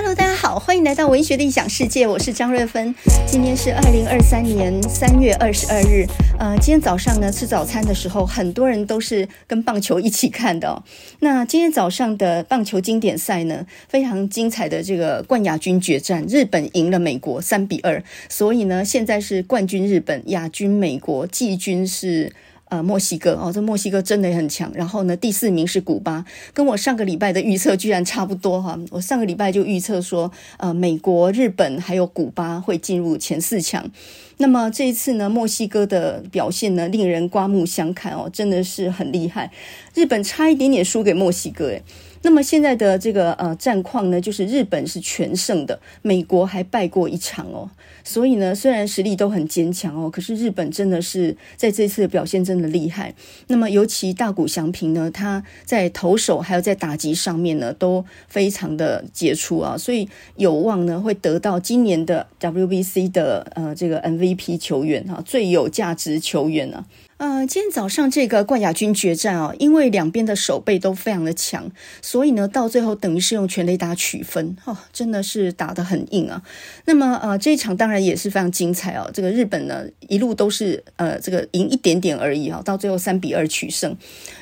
[0.00, 2.94] Hello，大家好，欢迎来到文学的异想世界，我是张瑞芬。
[3.26, 6.06] 今天是二零二三年三月二十二日，
[6.38, 10.80] 呃，今天早上呢吃早餐的时候，很多人都是跟棒球一起看的哦。
[11.18, 22.32] 那今天早上的棒球经典赛呢，非常精彩的这个冠亚军决战，日本赢了美国三比二，所以呢，现在是冠军日本，亚军美国，季军是。
[22.70, 24.70] 呃，墨西哥哦，这墨西哥真的很强。
[24.74, 28.78] 然后呢，第四名是古巴，跟我上个礼拜的预测居然差不多哈。
[28.90, 33.90] 我上个礼拜就预测说，呃，美国、日本还有古巴会进入前四强。
[34.36, 39.50] 那么这一次呢，墨西哥的表现呢，令人刮目相看哦，真的是很厉害。
[39.94, 41.82] 日本差一点点输给墨西哥，诶。
[42.22, 47.70] 那么现在的这个呃战况呢，就是日本是全胜的，美国还败过一场哦。
[48.04, 53.14] 所以呢，虽然实力都很坚强哦，可是日本真的是在这次的表现真的厉害。
[53.48, 66.84] 那么尤其大谷翔平呢，他在投手还有在打击上面呢，都非常的杰出啊，所以有望呢会得到今年的 WBC 的呃这个 MVP 球员哈，最有价值球员呢。
[67.18, 71.68] 呃，今天早上这个冠亚军决战啊，因为两边的守备都非常的强，
[72.00, 76.40] 所以呢，到最后等于是用全垒打取分，哦，真的是打得很硬啊。
[76.84, 79.10] 那么呃，这一场当然也是非常精彩哦。
[79.12, 83.96] 这个日本呢，一路都是呃这个赢一点点而已啊，到最后三比二取胜。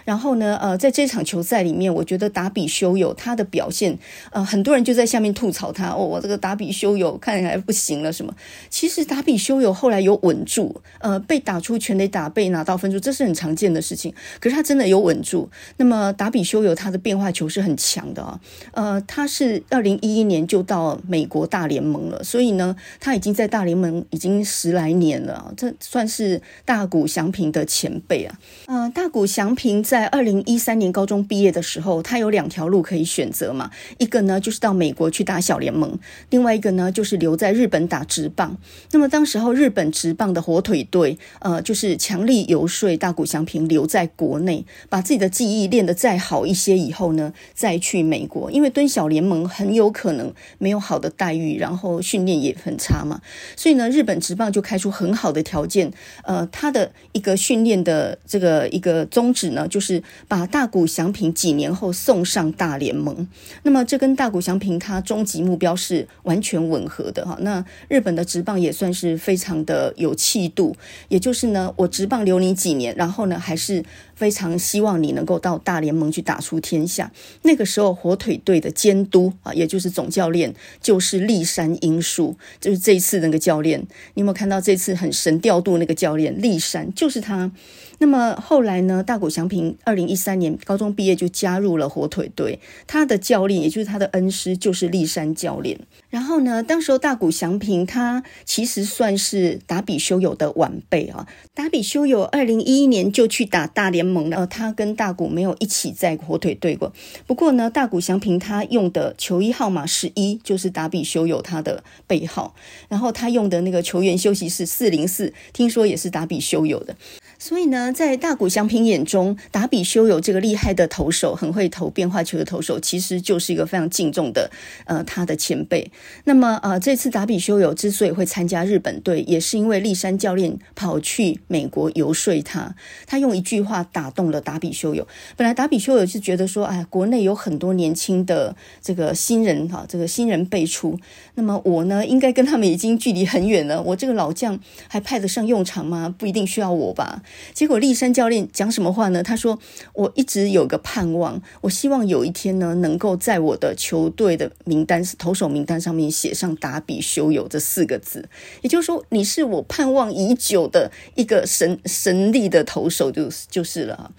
[0.04, 3.98] 然后呢，呃，在这场球赛里面，我觉得达比修有他的表现，
[4.32, 8.36] 呃，很多人就在下面吐槽他，哦，我这个达比修有看起来不行了什么？
[8.68, 12.65] 其实达比修有后来有稳住，呃，被打出全垒打被拿。
[12.66, 14.12] 到分数，这是很常见的事情。
[14.40, 15.48] 可是他真的有稳住。
[15.76, 18.38] 那么达比修有他的变化球是很强的啊。
[18.72, 25.54] 呃，他是二零一一年就到美国大联盟了，所以呢，他已经在大联盟已经十来年了。
[25.56, 28.38] 这算是大谷翔平的前辈啊。
[28.66, 33.70] 呃，大谷翔平在二零一三年高中毕业的时候，他有两条路可以选择嘛。
[33.98, 35.98] 一个呢就是到美国去打小联盟，
[36.30, 38.56] 另外一个呢就是留在日本打职棒。
[38.90, 42.55] 那么当时候日本职棒的火腿队，呃，就是强力有。
[42.56, 48.50] 游说大谷翔平留在国内，把自己的技艺练得再好一些以后呢，再去美国。
[48.50, 53.20] 因为蹲小联盟很有可能没有好的待遇，然后训练也很差嘛。
[53.56, 55.92] 所以呢，日本职棒就开出很好的条件。
[56.24, 63.28] 呃，他的一个训练的这个一个宗旨呢，就是把大谷翔平几年后送上大联盟。
[63.64, 67.36] 那么这跟大谷翔平他终极目标是完全吻合的哈。
[67.40, 70.74] 那日本的职棒也算是非常的有气度，
[71.08, 72.56] 也就是呢，我职棒留你。
[72.56, 73.84] 几年，然后呢，还是
[74.14, 77.12] 非常希望你能够到大联盟去打出天下。
[77.42, 83.78] 那个时候，火腿队的监督啊，也就是总教练，就是立山英树，就是这一次那个教练。
[84.14, 86.40] 你有没有看到这次很神调度那个教练？
[86.40, 87.52] 立山就是他。
[87.98, 95.80] 那么后来呢，大谷翔平二零一三年高中毕业就加入了火腿队，他的教练也就是他的恩师就是立山教练。
[96.10, 101.26] 然后呢，当时候大谷翔平他其实算是达比修有的晚辈啊。
[101.54, 106.92] 达比修有二零一一年就去打大联盟了，他跟大谷没有一起在火腿队过。
[107.26, 112.54] 不过呢，大谷翔平他用的球衣号码十一就是达比修有他的背号，
[112.88, 116.94] 然后他用的那个球员休息室四零四，听说也是达比修有的。
[117.38, 124.50] 所以呢，在大谷翔平眼中，达比修有这个厉害的投手，很会投变化球的投手，其实就是一个非常敬重的
[124.86, 125.90] 呃他的前辈。
[126.24, 132.74] 那么呃，这次达比修有之所以会参加日本队，也是因为立山教练跑去美国游说他，
[133.06, 135.06] 他用一句话打动了达比修有。
[135.36, 140.98] 本来达比修有是觉得说，哎，国内有很多年轻的这个新人哈，这个新人辈出，
[141.34, 144.58] 那么我呢，应该跟他们已经距离很远了，我这个老将
[144.88, 146.14] 还派得上用场吗？
[146.16, 147.22] 不一定需要我吧。
[147.54, 149.22] 结果立山教练讲什么话呢？
[149.22, 149.58] 他说
[149.94, 158.28] ：“我一直有个盼望，我希望有一天呢，能够在我的球队的名单、投手名单上面写上达比修有这四个字。
[158.62, 164.12] 也就是说，你是我盼望已久的一个神神力的投手，就就是了。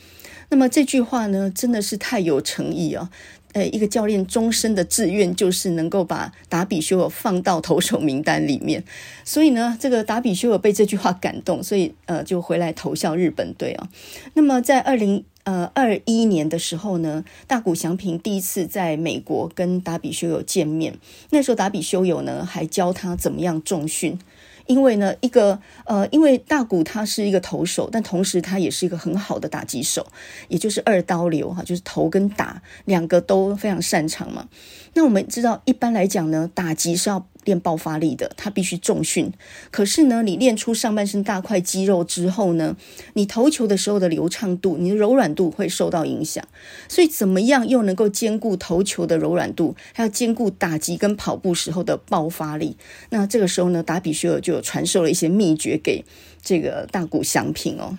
[0.49, 3.09] 那么这句话呢，真的是太有诚意啊！”
[3.53, 8.83] 呃，一个教练终身的志愿就是能够把达比修友放到投手名单里面，
[9.23, 13.89] 所以呢，这个达比修友被这句话感动，所以呃，就回来投效日本队啊。
[14.33, 20.97] 那么在二零呃二一年的时候呢，大谷翔平第一次在美国跟达比修友见面，
[21.31, 24.19] 那时候达比修友呢还教他怎么样重训。
[24.67, 30.05] 因为呢，一个呃，因为大谷他是一个投手，但同时他也是一个很好的打击手，
[30.47, 34.47] 也就是二刀流哈，就是投跟打两个都非常擅长嘛。
[34.93, 39.31] 那我们知道，一般来讲呢，打击是要练爆发力的，他必须重训。
[39.71, 42.75] 可是呢，你练出上半身大块肌肉之后呢，
[43.13, 46.45] 你投球的时候的流畅度、你的柔软度会受到影响。
[46.89, 52.75] 所以，怎么样又能够兼顾投球的柔软度，还要兼顾打击跟跑步时候的爆发力？
[53.09, 56.03] 那这个时候呢，达比修尔就有传授了一些秘诀给
[56.43, 57.97] 这个大谷翔平哦。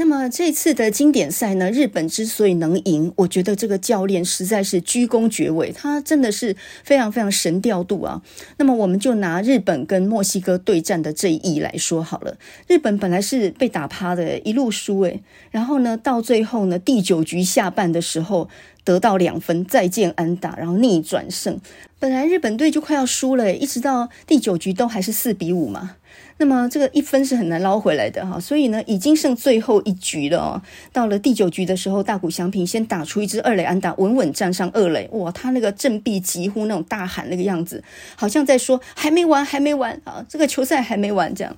[0.00, 8.22] 那么这次的经典赛呢，日本之所以能赢，我觉得这个教练实在是居功厥伟，他真的是非常非常神调度啊。
[8.56, 12.38] 那么我们就拿日本跟墨西哥对战的这一役来说好了。
[12.66, 15.20] 日本本来是被打趴的，一路输诶，
[15.50, 18.48] 然后呢，到最后呢，第九局下半的时候
[18.82, 21.60] 得到两分，再见安打，然后逆转胜。
[21.98, 25.96] 本来日本队就快要输了，一直到第九局都还是四比五嘛。
[26.40, 30.62] 那么这个一分是很难捞回来的哈，所以呢，已经剩最后一局了哦。
[30.90, 35.06] 到了第九局的时候，大谷翔平先打出一支二垒安打，稳稳站上二垒。
[35.12, 37.84] 哇，他那个振臂疾呼那种大喊那个样子，
[38.16, 41.54] 好像在说还没完，还没完啊，这个球赛还没完这样。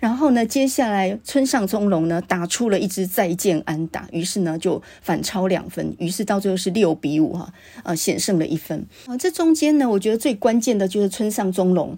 [0.00, 7.52] 然后呢，接下来村上宗隆呢打出了一支再见安打，于是呢就反超两分，于是到最后是六比五哈，
[7.84, 9.16] 呃，险胜了一分啊。
[9.16, 11.96] 这中间呢，我觉得最关键的就是村上宗隆，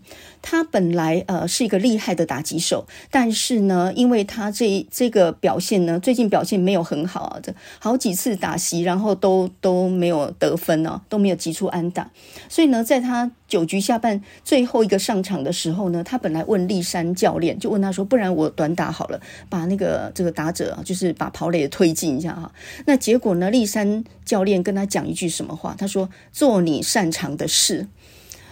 [0.48, 12.08] 他本来呃是一个厉害的打击手，但是呢，因为他这这个表现呢，最近表现没有很好啊，这好几次打席，然后都都没有得分呢，都没有击出安打，
[12.48, 22.52] 所以呢，在他九局下半最后一个上场的时候呢，他本来问立山教练，就问他说：“不然我短打好了，把那个这个打者啊，就是把跑垒推进一下哈。”
[22.86, 25.74] 那结果呢，立山教练跟他讲一句什么话？
[25.76, 27.88] 他说：“做你擅长的事。”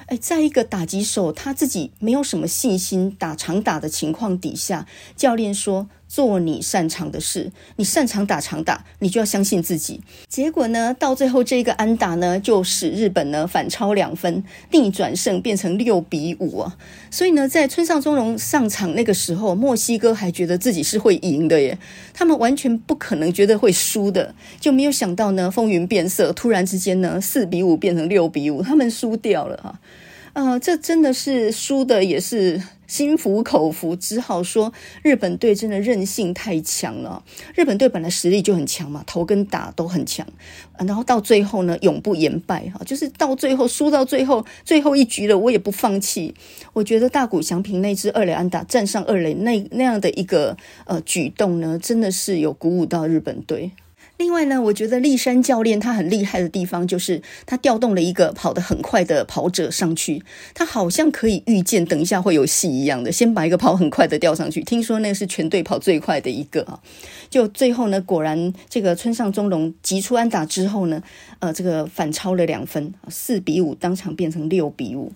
[0.07, 4.87] 哎，在一个打击手他自己没有什么信心打长打的情况底下，
[5.17, 10.01] 教练说，做你擅长的事，你擅长打长打，你就要相信自己。
[10.29, 16.77] 结果呢，到最后这个安打呢，就使日本呢反超两分，逆转胜变成六比五啊。
[17.11, 21.77] 所以呢，在村上中荣上场那个时候，墨西哥还觉得自己是会赢的耶，
[22.13, 29.81] 他们完全不可能觉得会输的，就没有想到呢，风云变色，突然之间呢，四比五变成六比五，他们输掉了哈。
[30.35, 34.73] 呃，这真的是输的也是心服口服，只好说
[35.03, 37.25] 日本队真的韧性太强了。
[37.55, 40.27] 日本队本来实力就很强嘛，投跟打都很强，
[40.77, 46.35] 然后到最后呢，永不言败哈，就是到最后输到最后最后一局了，我也不放弃。
[46.73, 53.71] 我觉得大谷翔平那支二垒安打站上二垒那那样的一个呃举动呢，真的是有鼓舞到日本队。
[54.17, 60.23] 另外呢，我觉得立山教练他很厉害的地方，就是他调动了一个跑得很快的跑者上去，
[60.55, 64.63] 他好像可以预见等一下会有戏一样的，先把一个跑很快的调上去。
[64.63, 66.81] 听说那个是全队跑最快的一个啊，
[67.29, 71.03] 就最后呢，果然这个村上中隆急出安打之后呢，
[71.41, 75.13] 呃，这个反超了两分，四比五，当场变成六比五。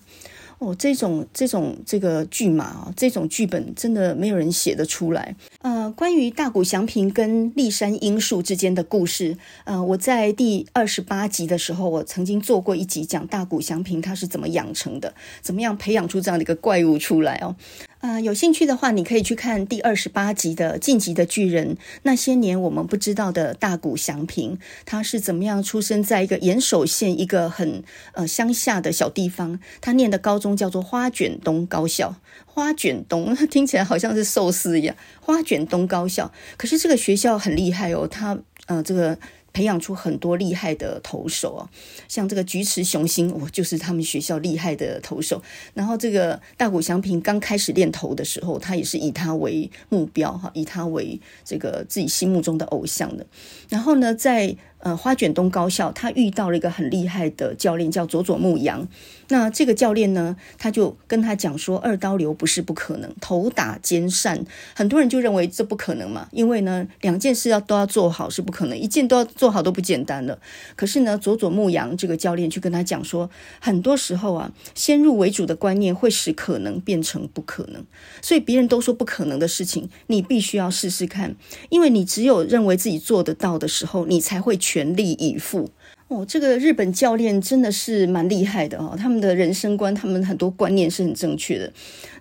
[0.59, 5.33] 哦，这种这种这个剧码啊，这种剧本真的没有人写得出来。
[5.61, 17.55] 呃，关于大谷祥平跟立山英树之间的故事，呃，我在第二十八集的时候，我曾经做过一集讲大谷祥平他是怎么养成的，怎么样培养出这样的一个怪物出来哦。
[18.01, 21.75] 呃，有兴趣的话，你可以去看第二十八集的《晋级的巨人》。
[22.03, 29.59] 那些年我们不知道的大谷翔平，他是怎么样出生在一个岩手县一个很呃乡下的小地方？
[29.81, 32.15] 他念的高中叫做花卷东高校。
[32.45, 36.31] 花卷东听起来好像是寿司一样，花卷东高校。
[36.55, 39.19] 可是这个学校很厉害哦，他呃这个。
[39.53, 41.69] 培养出很多厉害的投手啊，
[42.07, 45.41] 像这个菊池雄心，我就是他们学校厉害的投手。
[45.73, 53.25] 然后这个大谷翔平刚开始练投的时候，他也是以他为目标哈，以他为这个自己心目中的偶像的。
[53.69, 58.87] 然后呢，在呃，花卷东高校，他遇到了一个很厉害的教练，叫佐佐木阳。
[59.27, 64.45] 那这个教练呢，他就跟他讲说，二刀流不是不可能，头打兼善。
[64.73, 70.39] 很多人就认为这不可能嘛，因为呢，两件事要都要做好是不可能，一件都要做好都不简单了。
[70.77, 77.83] 可是呢，佐佐木阳这个教练去跟他讲说，很多时候啊，先入为主的观念会使可能变成不可能。
[78.21, 81.35] 所以别人都说不可能的事情，你必须要试试看，
[81.67, 84.68] 因为你只有认为自己做得到的时候，你才会去。
[84.71, 85.71] 全力以赴。
[86.09, 91.71] 哦，这个日本教练真的是蛮厉害的哦，他们的人生观，他们很多观念是很正确的。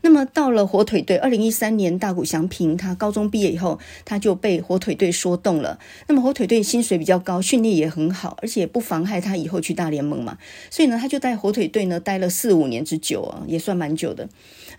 [0.03, 5.79] 那么到了火腿队，二零一三年大谷翔平他高中毕业以后，他就被火腿队说动了。
[6.07, 10.37] 那么火腿队薪水比较高，训练也很好，而且不妨害他以后去大联盟嘛。
[10.69, 14.29] 所以呢，他就在火腿队呢待了四五年之久啊，也算蛮久的。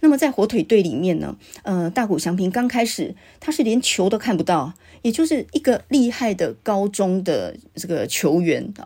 [0.02, 4.76] 那么在火腿队里面呢，呃，大谷翔平刚开始他是连球都看不到。
[5.02, 8.86] 也就是一个厉害的高中的这个球员啊，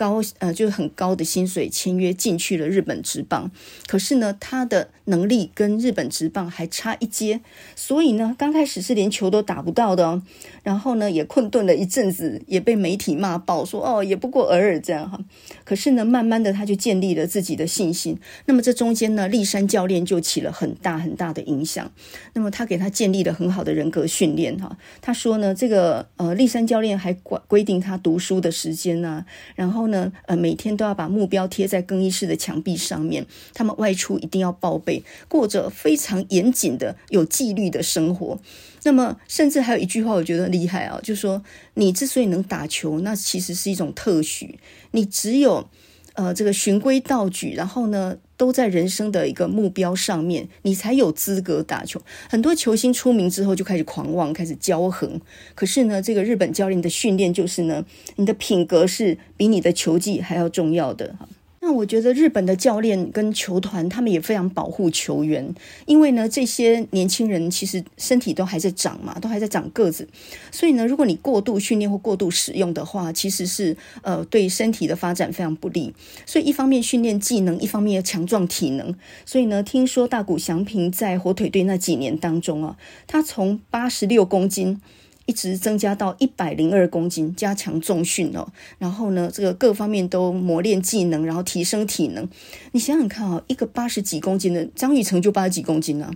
[0.00, 3.50] 高呃就是很高的薪水签约进去了日本职棒，
[3.86, 7.42] 可是呢，他的能力跟日本职棒还差一阶，
[7.76, 10.22] 所以呢，刚开始是连球都打不到的哦，
[10.62, 15.18] 然后呢，也困顿了一阵子，也被媒体骂爆说哦，也不过尔尔这样哈。
[15.64, 18.18] 可是呢，慢慢的他就建立了自己的信心。
[18.46, 21.92] 那么这中间呢，立山教练就起了很大很大的影响。
[22.32, 24.78] 那么他给他建立了很好的人格训练哈。
[25.02, 33.26] 他说呢，这个呃，立山教练还规规定他读书的时间啊，然后呢，呃，每天都要把目标贴在更衣室的墙壁上面。
[33.52, 35.02] 他们外出一定要报备。
[35.28, 38.38] 过着非常严谨的、有纪律的生活。
[38.82, 41.42] 那么，甚至还有一句话，我觉得厉害啊，就是说，
[41.74, 44.58] 你之所以能打球，那其实是一种特许。
[44.92, 45.68] 你只有
[46.14, 52.00] 呃这个循规蹈矩，然后呢，都在人生的一个目标上面，你才有资格打球。
[52.30, 55.20] 很多球星出名之后就开始狂妄，开始骄横。
[55.54, 57.84] 可是呢，这个日本教练的训练就是呢，
[58.16, 61.14] 你的品格是比你的球技还要重要的。
[61.62, 70.08] 那我觉得日本的教练跟球团他们也非常保护球员，因为呢，这些年轻人其实身体都还在长嘛，都还在长个子，
[70.50, 75.92] 所以呢，如果你过度训练或过度使用的话，其实是呃对身体的发展非常不利。
[76.24, 78.94] 所以一方面训练技能，一方面要强壮体能。
[79.26, 84.80] 所以呢，听说大谷翔平在火腿队那几年当中啊，他从八十六公斤。
[85.30, 92.28] 一直增加到一百零二公斤，加强重训哦，然后呢，这个各方面都磨练技能，然后提升体能。
[92.72, 96.10] 你想想看啊，一个八十几公斤的张育成就八十几公斤啊，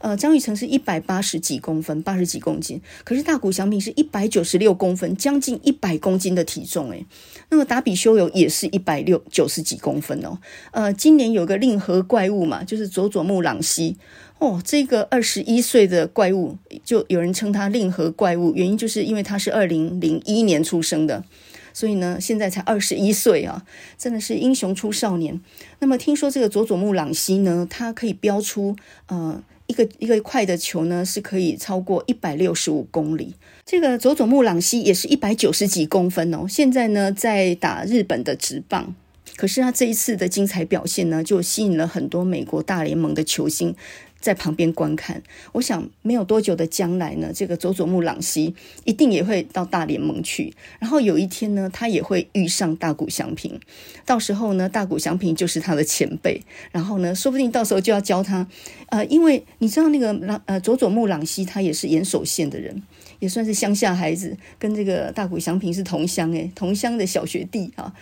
[0.00, 7.04] 呃，张育成是一百八十几公分，八十几公斤，可是大谷翔平是一百九十六公分，将近一百公斤的体重诶。
[7.50, 10.38] 那么达比修有也是一百六九十几公分哦，
[10.72, 13.98] 呃，今年有个令和怪物嘛，就是佐佐木朗希。
[14.38, 21.24] 哦，这个二十一岁的怪物，就有人称他令和怪物，原因就是因为他是二零零一年出生的，
[21.72, 23.64] 所以呢，现在才二十一岁啊，
[23.96, 25.40] 真的是英雄出少年。
[25.78, 28.76] 那么听说这个佐佐木朗希呢，他可以飙出
[29.06, 33.34] 呃一个一个快的球呢，是可以超过一百六十五公里。
[33.64, 38.94] 这个佐佐木朗希也是一百九十几公分哦，现在呢在打日本的直棒。
[39.36, 43.74] 可是他这一次的精彩表现呢，就吸引了很多美国大联盟的球星。
[44.24, 48.54] 在旁边观看，我想没有多久的将来呢，这个佐佐木朗希
[48.84, 53.60] 一定也会到大联盟去，然后有一天呢，他也会遇上大谷翔平，
[54.06, 56.40] 到时候呢，大谷翔平就是他的前辈，
[56.72, 58.48] 然后呢，说不定到时候就要教他，
[58.86, 62.82] 呃，因为你知道那个朗呃佐佐木朗希他也是岩手县的人，
[63.18, 67.92] 也算是乡下孩子，跟这个大谷翔平是同乡诶，同乡的小学弟啊。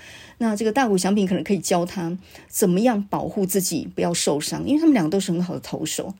[0.42, 2.18] 那这个大谷翔平可能可以教他
[2.48, 6.12] 怎么样保护自己，不要受伤，因为他们两个都是很好的投手。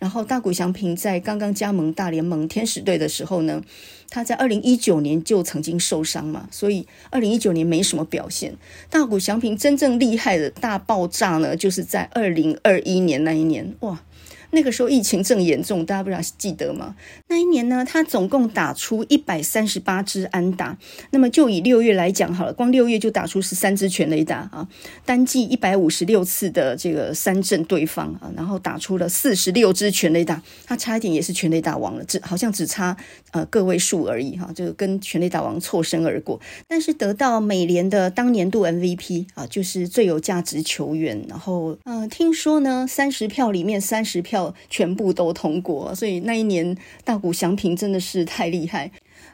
[0.00, 3.62] 然后大谷翔平在刚刚加盟大联盟天使队的时候呢，
[4.10, 8.56] 他在二零一九年就曾经受伤嘛，所以二零一九年没什么表现。
[8.90, 14.00] 大谷翔平真正厉害的大爆炸呢，就是在二零二一年那一年，哇！
[14.50, 16.96] 那个时候疫情正严重，大家不知道记得吗？
[17.28, 20.78] 那一年呢，他总共打出一百三十八支安打。
[21.10, 24.66] 那么就以六月来讲好了，光六月就打出十三支全垒打啊，
[25.04, 32.96] 单季一百五十六次的这个三振对方啊，然后打出了四十六支全垒打，他差一点也是全垒打王了，只好像只差
[33.32, 36.40] 呃个位数而已哈，就跟全垒打王错身而过。
[36.66, 41.22] 但是得到美联的当年度 MVP 啊，就是最有价值球员。
[41.28, 44.37] 然后嗯、听说呢，三十票里面三十票。
[44.68, 48.90] 全部都通过，所以那一年大谷翔平真的是太厉害。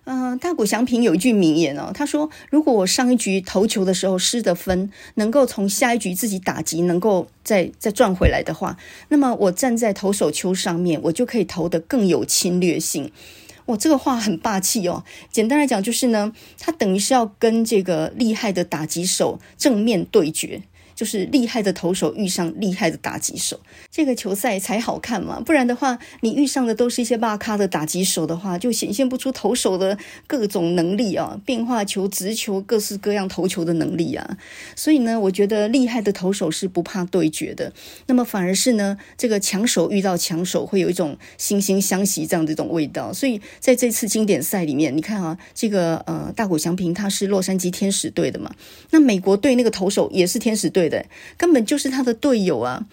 [0.07, 8.77] 嗯、大谷翔平有一句名言哦，他说：“如果我上一局投球的时候失的分，能够从下一局自己打击，能够再再赚回来的话，
[9.09, 13.11] 那么我站在投手丘上面，我就可以投得更有侵略性。”
[13.67, 15.05] 哇，这个话很霸气哦。
[15.31, 20.61] 简单来讲，就是呢，他等于是要跟这个厉害的打击手正面对决。
[20.95, 23.59] 就是厉害的投手遇上厉害的打击手，
[23.91, 25.41] 这个球赛才好看嘛。
[25.41, 34.39] 不然的话，你遇上的都是一些大咖的打击手的话，就显现不出投手的各种能力啊，变化球、直球、各式各样投球的能力啊。
[34.77, 37.73] 所以呢，我觉得厉害的投手是不怕对决的。
[38.07, 43.13] 那么反而是呢，这个强手遇到强手，会有一种惺惺相惜这样的一种味道。
[43.13, 48.55] 所以在这次经典赛里面，你看啊，这个呃大谷翔平他是洛杉矶天使队的嘛，
[48.91, 50.84] 那美国队那个投手也是天使队。
[50.85, 51.07] 对的，
[51.39, 52.87] 根本就是他的队友啊！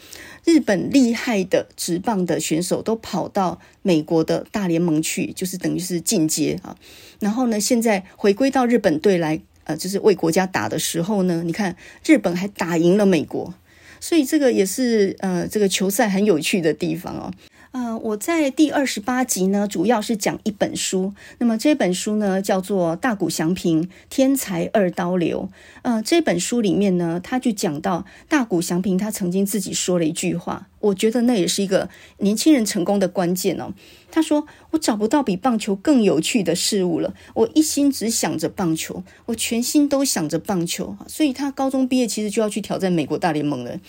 [0.46, 6.78] 日本厉害的职棒的选手都跑到美国的大联盟去，就是等于是进阶啊。
[7.20, 13.54] 然后呢，现在回归到日本队来，呃，就是为国家打的时候呢，你看日本还打赢了美国，
[14.00, 17.34] 所以这个也是呃，这个球赛很有趣的地方哦。
[17.72, 21.14] 呃，我在第二十八集呢，主要是讲一本书。
[21.38, 25.50] 那么这本书呢，叫做《大谷祥平天才二刀流》。
[25.82, 33.74] 呃，这本书里面呢，他就讲到大谷祥平他曾经自己说了一句话，我觉得那也是一个年轻人成功的关键哦。
[34.12, 40.98] 他说：“我找不到比棒球更有趣的事物了，我一心只想着棒球，我全心都想着棒球。
[41.08, 43.80] 所以他高中毕业其实就要去挑战美国大联盟了。”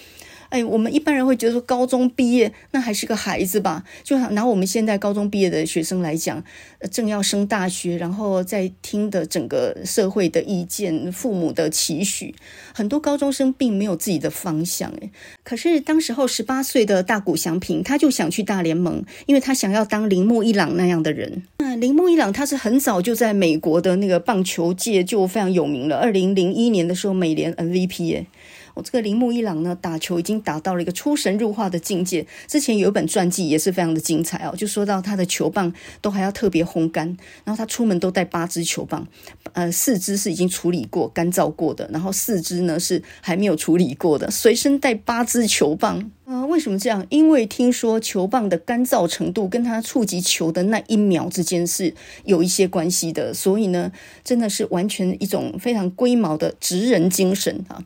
[0.53, 3.83] 哎，我们一般人会觉得说，高中毕业那还是个孩子吧？
[4.05, 6.45] 就拿我们现在高中毕业的学生来讲，
[6.91, 12.35] 正要升大学，然后在听的整个社会的意见、父母的期许，
[12.75, 14.93] 很多高中生并没有自己的方向。
[15.01, 15.11] 哎，
[15.43, 21.45] 可是当时候十八岁的大谷翔平，他就想去大联盟，因为他想要当铃木一朗那样的人。
[21.61, 28.27] 那铃木一朗他是很早就在美国的那个棒球界就非常有名了，二零零一年的时候，美联 MVP 哎。
[28.75, 32.27] 我这个铃木一朗呢，打球已经达到了一个出神入化的境界。
[32.47, 37.07] 之前有一本传记也是非常的精彩哦，就说到他的球棒都还要特别烘干，
[37.45, 39.07] 然后他出门都带八支球棒，
[39.53, 46.11] 呃，四支是已经处理过、干燥过的，然后四支呢是还没有处理过的，随身带八支球棒。
[46.25, 47.05] 呃，为什么这样？
[47.11, 51.93] 因为听说球棒的干燥程度跟它触及球的那一秒之间是
[52.25, 53.93] 有一些关系的，所以呢，
[54.25, 57.85] 真的是完全一种非常龟毛的职人精神啊。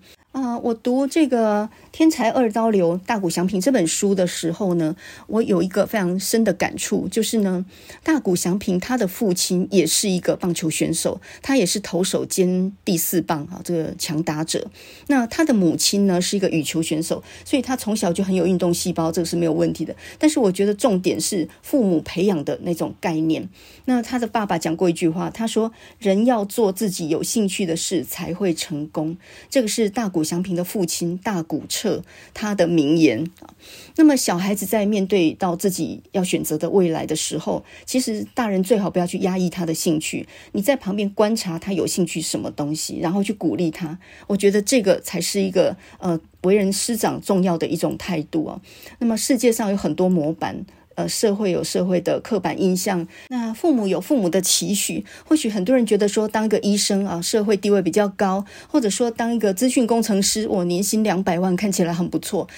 [0.62, 1.64] 我读这个
[1.96, 4.94] 《天才二刀流大谷翔平》这本书的时候呢，
[5.28, 7.64] 我有一个非常深的感触，就是呢，
[8.02, 14.70] 大谷翔平他的父亲也是一个棒球选手，他也是投手兼第四棒啊，这个强打者。
[15.06, 19.96] 那他的母亲呢是一个羽球选手，所以他从小就很有运动细胞，这个是没有问题的。
[20.18, 23.48] 但是我觉得重点是父母培养的那种概念。
[23.86, 29.16] 那他的爸爸讲过一句话，他说：“人要做自己有兴趣的事才会成功。”
[29.48, 31.85] 这个是大谷翔平的父亲大谷彻
[32.32, 33.54] 他的名言啊。
[33.96, 43.98] 那么小孩子在面对到自己要选择的未来的时候，其实大人最好不要去压抑他的兴趣，你在旁边观察他有兴趣什么东西，然后去鼓励他。
[44.26, 48.60] 我觉得这个才是一个呃为人师长重要的一种态度啊。
[48.98, 50.64] 那么世界上有很多模板。
[50.96, 55.04] 呃，社会有社会的刻板印象，那父母有父母的期许。
[55.26, 62.48] 或许很多人觉得说，当一个医生啊，社会地位比较高，或者说当一个资讯工程师，我年薪两百万，看起来很不错。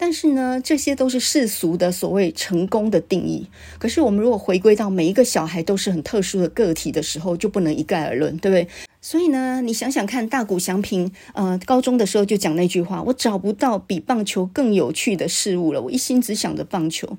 [0.00, 3.48] 但是呢，这些都是世俗的所谓成功的定义。
[3.80, 8.68] 可是我们如果回归到每一个小孩都是很特殊的个体的时候，就不能一概而论，对不对？
[9.00, 17.18] 所以呢，你想想看，大谷翔平，呃，高中的时候就讲那句话：“我找不到比棒球更有趣的事物了，我一心只想着棒球。”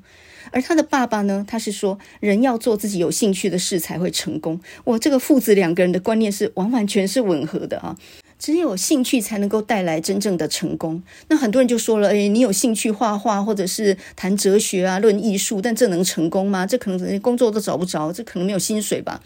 [0.51, 4.59] 而他的爸爸呢，他是说，人要做自己有兴趣的事才会成功。
[4.83, 7.95] 我这个父子两个人的观念是完完全是吻合的啊！
[8.37, 11.03] 只有兴趣才能够带来真正的成功。
[11.27, 16.65] 那很多人就说了，诶，你有兴趣画画，或者是谈哲学啊、论艺术，但这能成功吗？
[16.65, 19.21] 这可能工作都找不着，这可能没有薪水吧？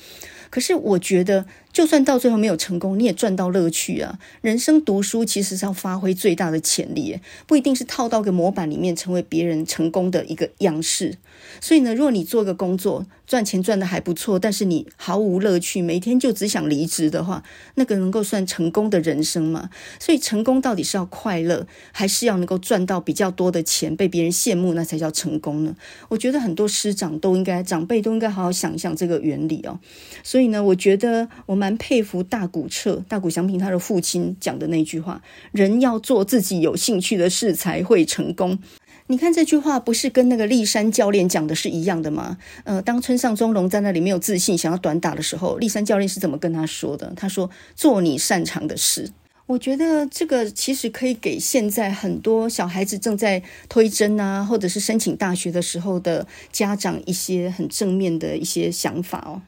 [0.54, 1.48] 可是我觉得。
[1.74, 4.20] 就算到最后没有成功，你也赚到乐趣啊！
[4.42, 11.18] 人生读书其实是要发挥最大的潜力，不一定是套到个模板里面成为别人成功的一个样式。
[11.60, 17.42] 所以呢，如果你做个工作赚钱赚得还不错，但是你毫无乐趣，每天就只想离职的话，
[17.74, 19.72] 那个能够算成功的人生吗？
[20.00, 25.76] 所以成功到底是要快乐，还是要能够赚到比较多的钱，被别人羡慕，那才叫成功呢？
[26.10, 29.80] 我觉得很多师长都应该，长辈都应该好好想一想这个原理哦。
[30.22, 31.64] 所以呢，我觉得我。
[31.64, 35.22] 蛮佩服大谷彻、大谷祥平他的父亲讲的那句话
[35.54, 38.60] ：“人要做自己有兴趣的事才会成功。”
[39.08, 42.38] 你看这句话不是跟那个栗山教练讲的是一样的吗？
[42.64, 47.12] 呃，当村上宗隆在那里没有自信，想要短打的时候，栗山教练是怎么跟他说的？
[47.16, 49.12] 他说：“做你擅长的事。”
[49.46, 59.42] 我觉得这个其实可以给现在很多小孩子正在推甄啊，或者是申请大学的时候的家长一些很正面的一些想法哦。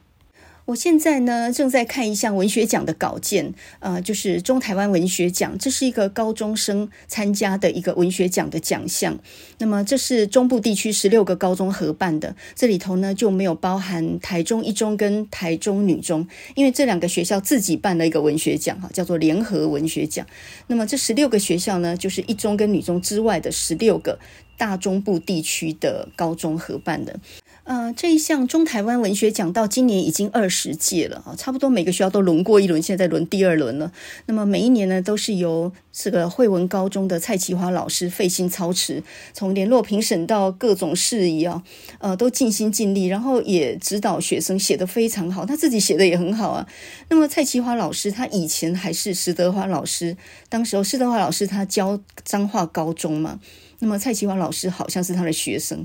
[0.66, 9.16] 我现在呢正在看一项文学奖的稿件，呃，就是中台湾文学奖，这是一个高中生参加的一个文学奖的奖项。
[9.58, 16.26] 那么这是中部地区十六个高中合办的，这里头呢就没有包含台中一中跟台中女中，
[16.56, 20.26] 因为这两个学校自己办了一个文学奖，哈，叫做联合文学奖。
[20.66, 24.18] 那么这十六个学校呢，就是一中跟女中之外的十六个
[24.58, 27.20] 大中部地区的高中合办的。
[27.66, 33.90] 呃，这一项中台湾文学奖到今年已经二十届了啊，差不多每个学校都轮过一轮，现在轮第二轮了。
[34.26, 39.02] 那么每一年呢，都是由这个惠文高中的蔡其华老师费心操持，
[39.32, 41.64] 从联络评审到各种事宜啊，
[41.98, 46.64] 呃，都尽心尽力，然后也指导学生写得非常好，他自己写的也很好啊。
[47.08, 50.16] 那么蔡其华老师他以前还是施德华老师，
[50.48, 53.40] 当时候施德华老师他教彰化高中嘛，
[53.80, 55.84] 那么蔡其华老师好像是他的学生。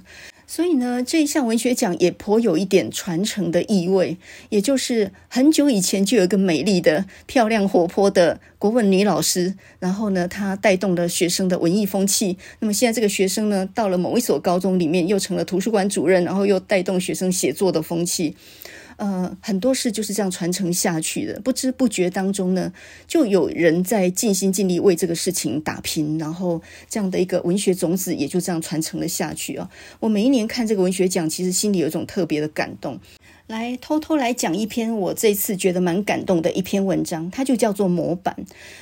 [0.54, 4.18] 所以呢，这一项文学奖也颇有一点传承的意味，
[4.50, 12.38] 也就是很久以前就有一个美丽的、漂亮、活泼的国文女老师，然后呢，她带动了学生的文艺风气。
[12.60, 18.36] 那么现在这个学生呢，到了某一所高中里面，又成了图书馆主任，然后又带动学生写作的风气。
[19.02, 22.72] 呃，很多事就是这样传承下去的，不知不觉当中呢，
[23.08, 29.68] 就有人在尽心尽力为这个事情打拼，然后这样的一个文学种子也就这样传承了下去啊。
[30.00, 33.00] 我每一年看这个文学奖，其实心里有一种特别的感动。
[33.52, 38.34] 来偷偷来讲一篇我这次觉得蛮感动的一篇文章，它就叫做《模板》。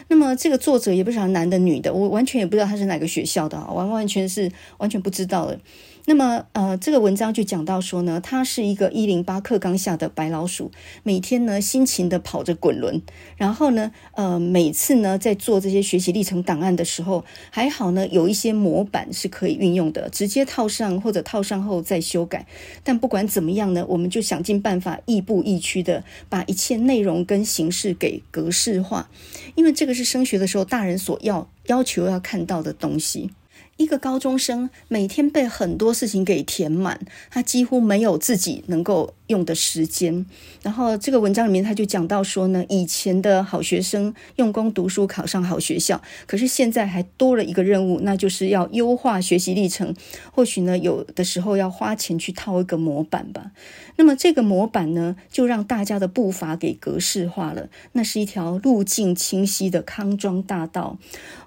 [0.10, 5.60] 那么这个作者也不知道男的女的，我完全也不知道他是哪个学校的，完完全是完全不知道的。
[6.05, 10.71] 那么，呃，这个文章就讲到说呢，他是一个一零八课纲下的白老鼠，
[11.03, 12.99] 每天呢辛勤的跑着滚轮，
[13.38, 22.47] 然后呢，呃，每次呢在做这些学习历程档案的时候，还好呢有一些模板是可以运用的，直接套上或者套上后再修改。
[22.84, 29.10] 但不管怎么样呢，我们就想尽办法亦步亦趋的把一切内容跟形式给格式化，
[29.56, 33.32] 因为这个是升学的时候大人所要要求要看到的东西。
[33.78, 37.00] 一个高中生每天被很多事情给填满，
[37.32, 40.26] 他几乎没有自己能够用的时间。
[40.62, 49.95] 然后这个文章里面他就讲到说呢，以前的好学生用功读书，考上好学校，可是现在还多了一个任务，那就是要优化学习历程。
[50.34, 53.52] 或许呢，有的时候要花钱去套一个模板吧。
[54.00, 57.68] 那么这个模板呢，就让大家的步伐给格式化了。
[57.92, 60.98] 那是一条路径清晰的康庄大道，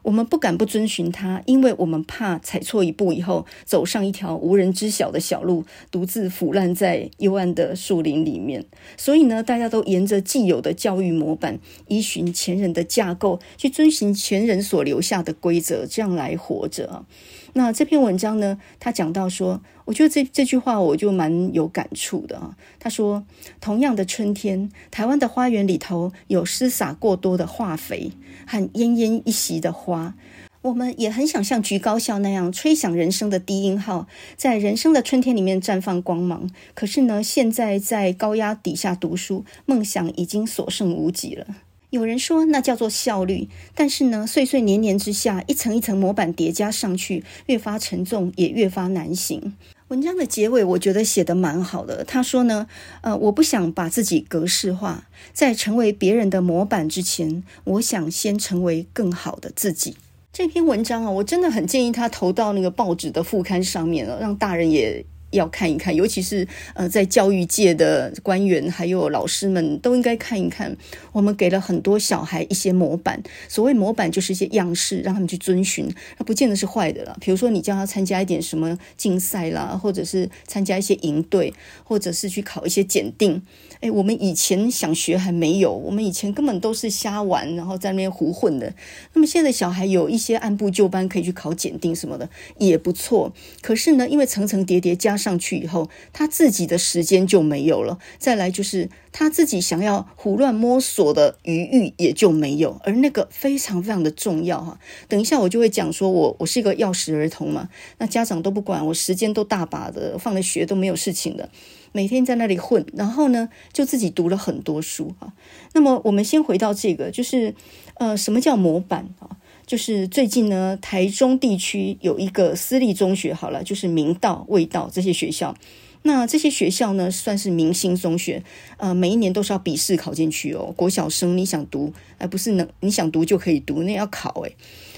[0.02, 2.38] 我们不敢不遵循它，因为我们怕。
[2.42, 8.66] 踩错一步以后，走上一条无人知晓的小路，独自腐烂在幽暗的树林里面。
[8.98, 17.06] 所以呢，大家都沿着既有的教育模板，依循前人的架构，去遵循前人所留下的规则，这样来活着。
[17.54, 22.56] 那这篇文章呢，他讲到说，我觉得这这句话我就蛮有感触的啊。
[22.78, 23.24] 他说，
[23.60, 28.12] 同样的春天，台湾的花园里头有施洒过多的化肥
[28.46, 30.14] 和奄奄一息的花。
[30.62, 36.48] 我们也很想像菊高校那样吹响人生的低音号，在人生的春天里面绽放光芒。
[36.74, 41.46] 可是呢，现在在高压底下读书，梦想已经所剩无几了。
[41.92, 49.52] 有人说那叫做效率，但是呢，岁岁年年之下，一层一层模板叠加上去，越发沉重，也越发难行。
[49.88, 52.02] 文章的结尾，我觉得写得蛮好的。
[52.02, 52.66] 他说呢，
[53.02, 59.94] 呃，我不想把自己格式化，在成为别人的模板之前，我想先成为更好的自己。
[60.32, 70.76] 这篇文章啊，我真的很建议他投到那个报纸的副刊上面了，让大人也要看一看，尤其是呃，在教育界的官员还有老师们都应该看一看。
[71.12, 75.92] 我们给了很多小孩一些模板，所谓模板就是一些样式，让他们去遵循。
[76.18, 77.16] 那不见得是坏的了。
[77.20, 81.52] 比如说，你叫他参加一点什么竞赛啦，或者是参加一些营队，
[81.84, 83.42] 或者是去考一些检定。
[83.80, 88.72] 哎，我们以前想学还没有，我们以前根本都是瞎玩，然后在那边胡混的。
[89.12, 93.32] 那么现在小孩有一些按部就班，可以去考检定什么的，也不错。
[93.60, 97.98] 可是呢，因为层层叠叠加上去以后，他自己的时间就没有了。
[98.18, 104.80] 再来就是他自己想要胡乱摸索的余裕也就没有，而那个非常非常的重要哈。
[105.06, 111.48] 等一下我就会讲说我，我是一个钥匙儿童嘛，那家长都不管我，时间都大把的，放了学都没有事情的，
[111.92, 115.32] 每天在那里混，然后呢就自己读了很多书啊。
[115.74, 117.54] 那么我们先回到这个，就是
[117.94, 119.36] 呃，什么叫模板啊？
[119.72, 125.56] 就是最近呢，台中地区有一个私立中学，好了，就是明道、味道这些学校。
[126.02, 128.42] 那这些学校呢，算是明星中学，
[128.76, 130.74] 呃，每一年都是要笔试考进去哦。
[130.76, 134.54] 国小生你想读，而不是能你想读就可以读，那要考诶。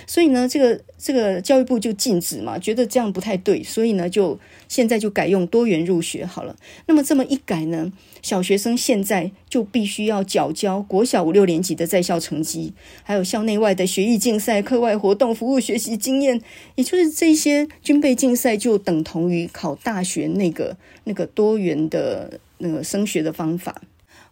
[0.07, 4.39] 所以呢，这个这个教育部就禁止嘛，觉得这样不太对，所以呢，就
[4.69, 6.57] 现在就改用多元入学好了。
[6.87, 16.41] 那么这么一改呢，小学生现在就必须要缴交国小五六年级的在校成绩，还有校内外的学艺竞赛、课外活动、服务学习经验，
[16.75, 23.83] 也就是这些军备竞赛，就等同于考大学那个那个多元的那个升学的方法。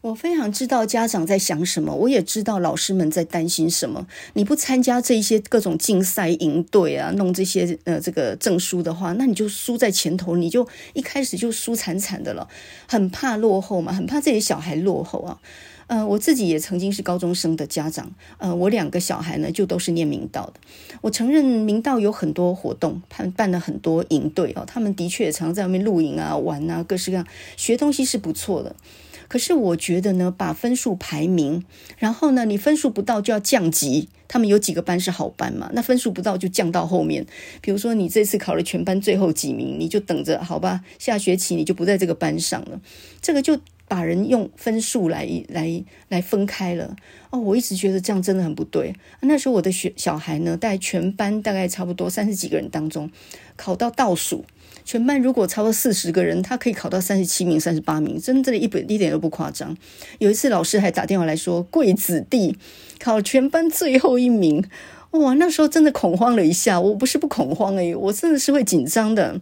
[0.03, 4.05] 我非常知道家长在想什么，我也知道老师们在担心什么。
[4.35, 12.49] 你不参加这些各种竞赛营队啊，弄这些呃这个证书的话，那你就输在前头，你就一开始就输惨惨的了。
[12.89, 15.39] 很怕落后嘛，很怕自己小孩落后啊。
[15.87, 20.55] 呃，我自己也曾经是高中生的家长，呃，我两个小孩呢就都是念明道的。
[21.01, 27.25] 我承认明道有很多活动，办办了很多营队哦，他们的确也常在外面露营啊、玩啊，各式各样
[27.57, 28.75] 学东西是不错的。
[29.33, 31.65] 可是我觉得呢，把分数排名，
[31.97, 34.11] 然后呢，你分数不到就要降级。
[34.29, 35.71] 他们有几个班是好班嘛？
[35.73, 37.25] 那分数不到就降到后面。
[37.63, 42.79] 比如说你这次考了全班最后几名，你就等着好吧，下学期你就不在这个班上了。
[43.23, 46.95] 这个就把人用分数来来来分开了。
[47.31, 48.95] 哦，我一直觉得这样真的很不对。
[49.23, 53.11] 那时候我的学小孩呢，在全班大概差不多三十几个人当中，
[53.57, 54.45] 考到倒数。
[54.85, 59.77] 全班如果超过四十个人，他可以考到三十七名、三十八名，真的，一本一点都不夸张。
[60.19, 62.57] 有一次老师还打电话来说，贵子弟
[62.99, 64.65] 考全班最后一名，
[65.13, 66.81] 哇，那时候真的恐慌了一下。
[66.81, 69.41] 我不是不恐慌诶，我真的是会紧张的。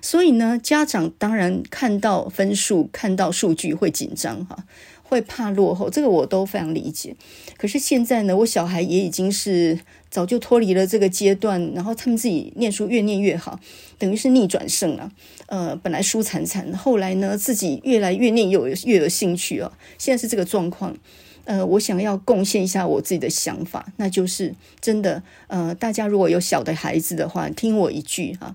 [0.00, 4.64] 所以呢，家长当然看到分数、看到数据会紧张哈。
[5.02, 7.16] 会怕落后，这个我都非常理解。
[7.56, 9.78] 可是现在呢，我小孩也已经是
[10.10, 13.58] 早就脱离了这个阶段，然后他们自己念书越念越好，
[13.98, 15.12] 等于是逆转胜了。
[15.46, 19.72] 呃，本来输惨惨，后来呢自己越来越念有越有兴趣啊。
[19.98, 20.96] 现在是这个状况。
[21.44, 25.22] 呃，我想要贡献一下我自己的想法，那就是真的。
[25.46, 28.54] 呃，大家如果有小的孩子的话，听我一句哈。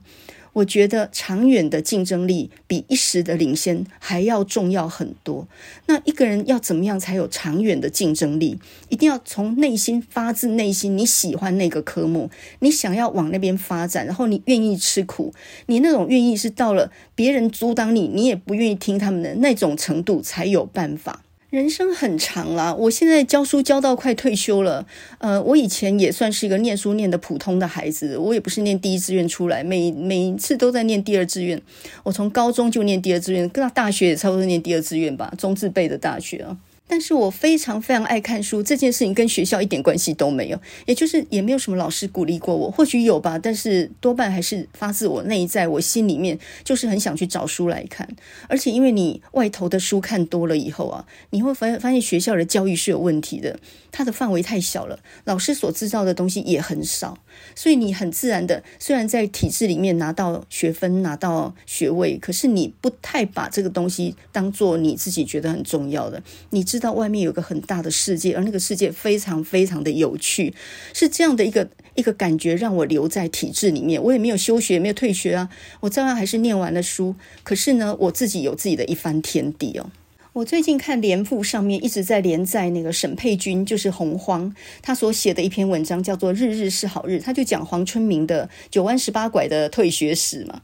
[0.54, 5.48] 我觉得长远的竞争力比一时的领先还要重要很多。
[5.88, 8.60] 那一个人要怎么样才有长远的竞争力？
[8.90, 15.34] 一定要从内心发自内心，你喜欢那个科目，你想要往那边发展，然后你愿意吃苦，
[15.66, 21.24] 你那种愿意是到了别人阻挡你，你也不愿意听他们的那种程度才有办法。
[21.54, 24.84] 人生很长啦，我现在教书教到快退休了。
[25.20, 31.62] 呃，我以前也算是一个念书念的普通的孩子，我也不是念第一志愿出来，每每次都在念第二志愿。
[32.02, 36.58] 我从高中就念第二志愿，到大学也差不多念第二志愿吧，中自备的大学啊。
[36.88, 48.08] 但是我非常非常爱看书，这件事情跟学校一点关系都没有，也就是也没有什么老师鼓励过我，或许有吧，但是多半还是发自我内在，我心里面就是很想去找书来看。
[48.48, 53.58] 而且因为你外头的书看多了以后啊，你会发发现学校的教育是有问题的，
[53.92, 57.18] 它的范围太小了，老师所知道的东西也很少，
[57.56, 66.62] 所以你很自然的，虽然在体制里面拿到学分、拿到学位，可是你不太把这个东西当做你自己觉得很重要的，你。
[66.74, 70.52] 知道外面有个很大的世界，而那个世界非常非常的有趣，
[70.92, 74.02] 是这样的一个一个感觉，让我留在体制里面。
[74.02, 75.50] 我也没有休学，没有退学啊，
[75.82, 77.14] 我照样还是念完了书。
[77.44, 79.92] 可是呢，我自己有自己的一番天地哦。
[80.34, 90.64] 我最近看联副上面一直在连载那个沈佩君，就是洪荒，他所写的一篇文章叫做《日日是好日》，他就讲黄春明的九弯十八拐的退学史嘛。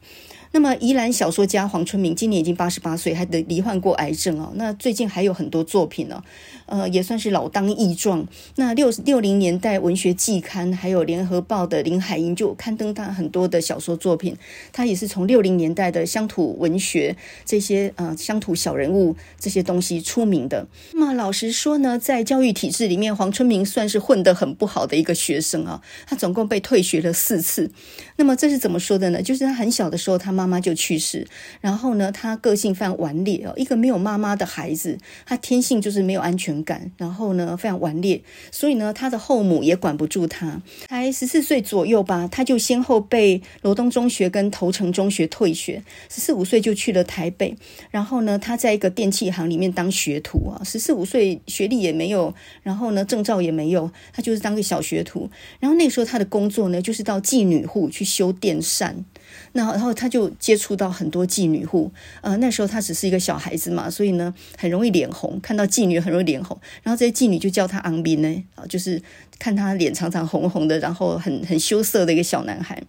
[0.51, 4.51] 那么，宜兰小说家黄春明今年已经八十八岁，还得罹患过癌症哦。
[4.55, 6.23] 那最近还有很多作品哦。
[6.65, 8.27] 呃，也算是老当益壮。
[8.55, 14.37] 那六六零年代文学季刊，还有联合报的林海音就刊登他很多的小说作品。
[14.71, 20.67] 他也是从六零年代的乡土文学这些呃乡土小人物这些东西出名的。
[20.93, 25.81] 那么老实说呢，在教育体制里面，黄春明算是混得很不好的一个学生啊。
[26.05, 27.71] 他总共被退学了四次。
[28.17, 29.21] 那么这是怎么说的呢？
[29.23, 31.27] 就是他很小的时候，他们妈妈就去世，
[31.59, 40.61] 然后呢，他个性非常顽劣哦，一个没有妈妈的孩子，他天性就是没有安全感，然后呢，非常顽劣，所以呢，他的后母也管不住他。
[40.87, 45.83] 才十四岁左右吧，他就先后被罗东中学跟头城中学退学。
[46.07, 47.53] 十四五岁就去了台北，
[47.91, 50.63] 然后呢，他在一个电器行里面当学徒啊。
[50.63, 55.29] 十四五岁学历也没有，然后呢，证照也没有，他就是当个小学徒。
[55.59, 59.03] 然后那时候他的工作呢，就是到妓女户去修电扇。
[59.53, 69.01] 那然后他就接触到很多妓女户，呃，那时候他只是一个小孩子嘛，所以呢，很容易脸红，看到妓女很容易脸红，然后这些妓女就叫他昂斌呢，啊，就是
[69.37, 72.81] 看他脸常常红红的，然后很很羞涩的一个小男孩，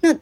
[0.00, 0.16] 那。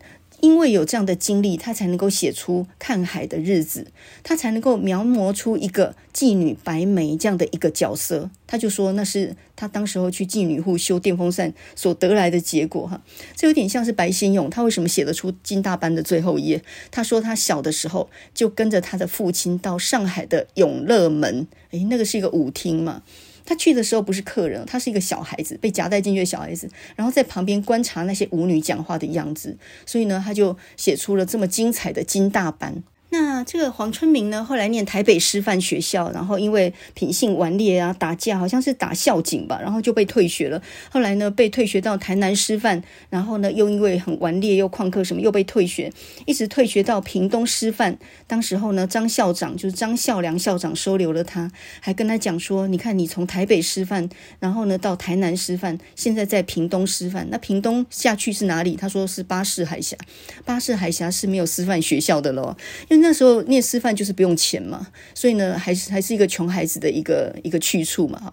[0.44, 3.80] 因为有这样的经历，他才能够写出《看海的日子》，
[4.22, 8.30] 他才能够描摹出一个妓女白眉这样的一个角色。
[8.46, 13.02] 他就说那是他当时候去妓女户修电风扇所得来的结果，哈，
[13.34, 16.62] 这有点像是白先勇，他为什么写得出《金大班》的最后一页？
[16.90, 23.02] 他说他小的时候就跟着他的父亲到上海的永乐门，诶，那个是一个舞厅嘛。
[23.44, 32.82] 他去的时候不是客人，他是一个小孩子，被夹带进去的小孩子，然后在旁边观察那些舞女讲话的样子，所以呢，他就写出了这么精彩的金大班。
[33.16, 40.60] 那这个黄春明呢，后来念台北师范学校，然后因为品性顽劣啊，打架好像是打校警吧，然后就被退学了。
[40.90, 45.92] 后来呢，被退学到台南师范，然后呢，又因为很顽劣又旷课什么，又被退学，
[46.26, 47.96] 一直退学到屏东师范。
[48.26, 54.08] 当时候呢，张校长就是张孝良校长收留了他，还跟他讲说：“你看，你从台北师范，
[54.40, 59.96] 然后呢到台南师范，现在在屏东师范，那屏东下去是哪里？”他说是巴士海峡，
[60.44, 62.56] 巴士海峡是没有师范学校的咯，
[62.88, 63.03] 因为。
[63.04, 68.32] 那时候念师范就是不用钱嘛，所以呢，还是还是一个穷孩子的一个一个去处嘛。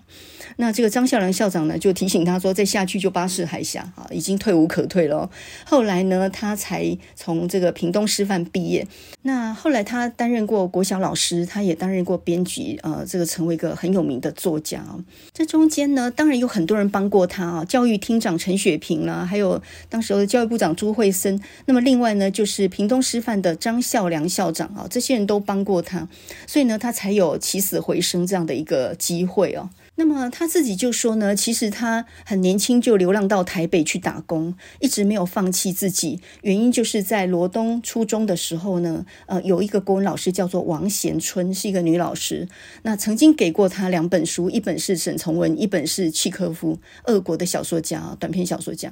[0.57, 5.29] 那这个张孝良校长呢，就提醒他说，再下去就巴士海峡啊，已经退无可退了。
[5.65, 8.87] 后来呢，他才从这个屏东师范毕业。
[9.23, 14.85] 那后来他担任过国小老师，他也担任过编辑，呃，这个成为一个很有名的作家。
[15.33, 21.41] 这中间呢，当然有很多人帮过他啊，教育厅长陈雪屏啦，还有当时候的教育部长朱惠森。
[21.65, 26.07] 那么另外呢，就是屏东师范的张孝良校长啊，这些人都帮过他，
[26.47, 29.69] 所以呢，他才有起死回生这样的一个机会哦。
[29.95, 36.19] 那么他自己就说呢，其实他很年轻就流浪到台北去打工，一直没有放弃自己。
[36.41, 42.47] 原因就是在罗东初中的时候呢，呃，有一个国文老师叫做王贤春，是一个女老师，
[42.83, 48.91] 那曾经给过他两本书，一本是沈从文，一本是契诃夫，俄国的小说家，短篇小说家。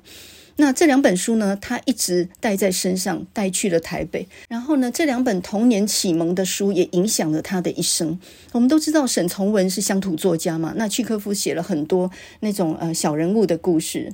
[0.61, 4.27] 那这两本书呢，他一直带在身上，带去了台北。
[4.49, 8.19] 然后呢，这两本童年启蒙的书也影响了他的一生。
[8.51, 14.11] 我们都知道沈从文是乡土作家嘛，那契诃夫写了很多那种呃小人物的故事。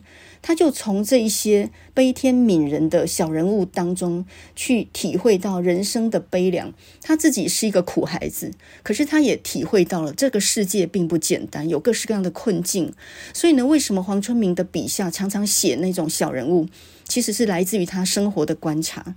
[0.47, 6.71] 他就从这一些悲天悯人的小人物当中去体会到人生的悲凉。
[7.01, 8.51] 他自己是一个苦孩子，
[8.83, 12.93] 可是他也体会到了这个世界并不简单，有各式各样的困境。
[13.33, 16.67] 所以呢，为什么黄春明的笔下常常写那种小人物，
[17.05, 19.15] 其实是来自于他生活的观察。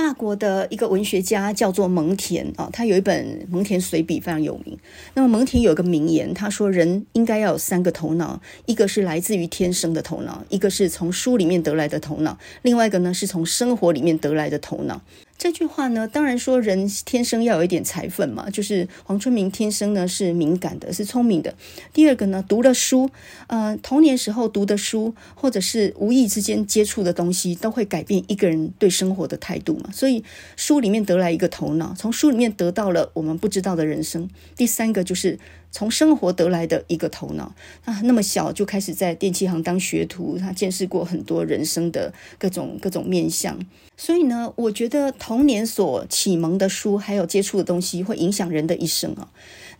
[0.00, 4.78] 法国的一个文学家叫做蒙田啊，他有一本《蒙田随笔》非常有名。
[5.12, 15.02] 那么蒙田有个名言，他说：“人应该要有三个头脑，一个是来自于天生的头脑，一个是从书里面得来的头脑，另外一个呢是从生活里面得来的头脑。”
[15.40, 21.54] 这句话呢，当然说人天生要有一点才分嘛，就是黄春明天生呢是敏感的，是聪明的。
[21.94, 23.08] 第二个呢，读了书，
[23.46, 29.88] 呃，童年时候读的书，或者是无意之间接触的东西，都会改变一个人对生活的态度嘛。
[29.90, 30.22] 所以
[30.56, 34.28] 书里面得来一个头脑，从书里面得到了我们不知道的人生。
[34.54, 35.38] 第三个就是。
[35.70, 37.54] 从生活得来的一个头脑
[37.84, 43.58] 啊，那么小就开始在电器行当学徒，他见识过很多人生的各种各种面相，
[43.96, 49.28] 所以呢，我觉得童年所启蒙的书，还有接触的东西，会影响人的一生啊。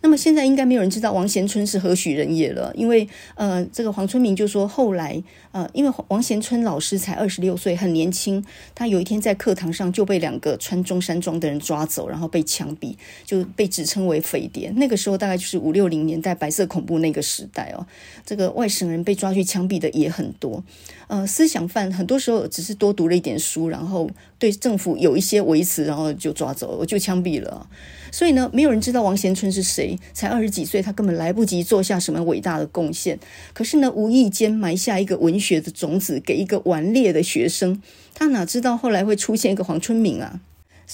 [0.03, 14.71] 那么现在应该没有人知道王贤春是何许人也了，因为呃，这个黄春明就说后来呃，因为王贤春老师才二十六岁，很年轻，他有一天在课堂上就被两个穿中山装的人抓走，然后被枪毙，就被指称为匪谍。
[14.75, 17.87] 那个时候大概就是五六六零年代白色恐怖那个时代哦，
[18.23, 20.63] 这个外省人被抓去枪毙的也很多，
[21.07, 27.67] 呃，思想犯很多时候只是多读了一点书，然后对政府有一些维持，然后就抓走了，就枪毙了。
[28.11, 33.17] 所以呢，没有人知道王贤春是谁，才二十几岁，他根本来不及做下什么伟大的贡献。
[33.53, 37.81] 可是呢，无意间埋下一个文学的种子，给一个顽劣的学生，
[38.13, 40.41] 他哪知道后来会出现一个黄春明啊？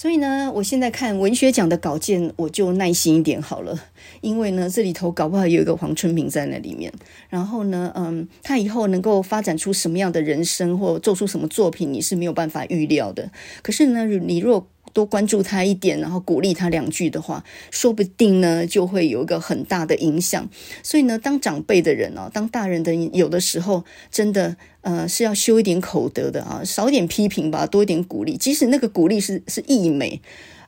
[0.00, 3.76] 所以呢，我现在看文学奖的稿件，我就耐心一点好了，
[4.20, 6.92] 因为呢，这里头搞不好有一个黄春明在那里面。
[7.28, 13.28] 然后呢，嗯，他以后能够发展出什么样的人生，或做出什么作品，你是没有办法预料的。
[13.60, 20.50] 可是呢，你若多关注他一点，然后鼓励他两句的话，说不定呢就会有一个很大的影响。
[20.82, 28.36] 所以呢，当长辈的人哦，当大人的，有的时候真的呃是要修一点口德的啊，少一点批评吧，多一点鼓励。
[28.36, 30.20] 即使那个鼓励是是溢美。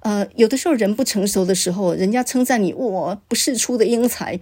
[0.02, 4.38] 呃，有的时候人不成熟的时候，人家称赞你，哇，不世出的英才，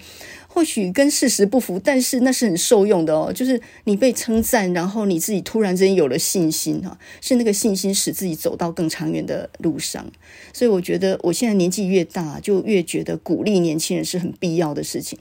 [0.59, 3.33] 或许跟事实不符，但是那是很受用的哦。
[3.33, 10.05] 就是你被称赞，然后你自己突然之间有了信心哈，是那个信心使自己走到更长远的路上。
[10.53, 15.17] 所以我觉得，我现在年纪越大，就越觉得鼓励年轻人是很必要的事情。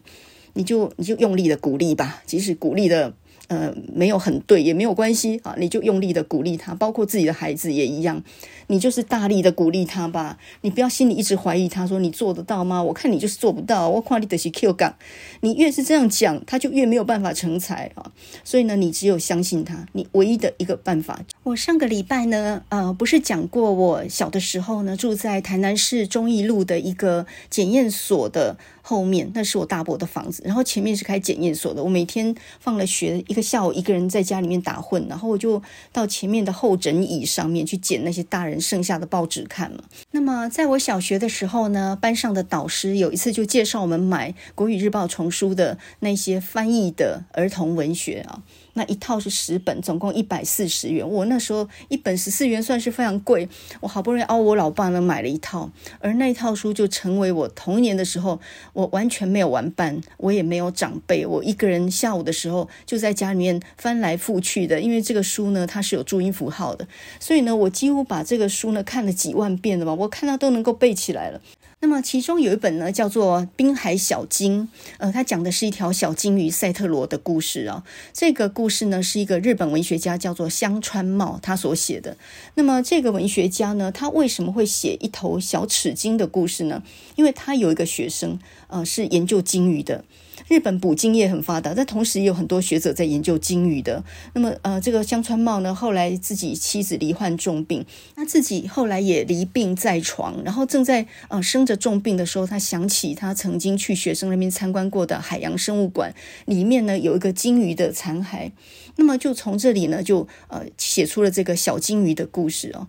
[0.54, 3.13] 你就你就用力的鼓励吧，即使鼓励的。
[3.47, 8.21] 呃，没有很对也没有关系啊，你就用力的鼓励他，包括自己的孩子也一样，
[8.67, 12.83] 你就是大力的鼓励他吧，你不要心里一直怀疑他，说你做得到吗？
[12.83, 14.95] 我看你就是做不到，我看你的是 Q 杠，
[15.41, 18.12] 你越是这样讲，他就越没有办法成才啊。
[18.43, 21.21] 所以呢，你只有相信他，你唯一的一个办法。
[21.43, 28.57] 我上个礼拜呢，呃，不是讲过我小的时候呢，住在台南市忠义路的一个检验所的。
[28.88, 31.84] 后面那是我大伯的房子，然后前面是开检验所的。
[31.84, 39.80] 我每天放了学，一个下午一个人在家里面打混，然后我就到前面的候诊椅上面去捡那些大人剩下的报纸看嘛。
[40.12, 48.41] 那么在我小学的时候呢，班上的导师有一次就介绍我们买《国语日报》丛书的那些翻译的儿童文学啊。
[48.78, 51.06] 那一套是十本，总共一百四十元。
[51.10, 53.50] 我那时候一本十四元算是非常贵，
[53.82, 58.40] 我好不容易熬我老爸呢买了一套，而那一套书就成为我童年的时候，
[58.74, 66.88] 我完全没有玩伴，我也没有长辈，我一个人下午的时候就在家里面翻来覆去的，因为这个书呢它是有注音符号的，
[67.19, 71.42] 所以呢我几乎把这个书呢看了几万遍了嘛，我看到都能够背起来了。
[71.80, 74.63] 那么其中有一本呢，叫做《滨海小鲸》，
[74.98, 77.84] 呃，它讲的是一条小金鱼赛特罗的故事啊、哦。
[78.12, 82.17] 这个故事呢，是一个日本文学家叫做香川茂他所写的。
[82.56, 86.82] 那么这个文学家呢，他为什么会写一头小齿鲸的故事呢？
[87.15, 90.04] 因为他有一个学生，呃，是研究鲸鱼的。
[90.48, 94.04] 日本捕鲸业很发达，但同时也有很多学者在研究鲸鱼的。
[94.33, 97.85] 那么，呃，这个香川茂呢，后来自己妻子罹患重病，
[98.15, 106.13] 他自己后来也离病在床，然后正在呃生着重病的时候，他想起他曾经去学生那边参观过的海洋生物馆，
[106.45, 108.52] 里面呢有一个鲸鱼的残骸，
[108.95, 112.87] 那么就从这里呢就呃写出了这个小鲸鱼的故事哦。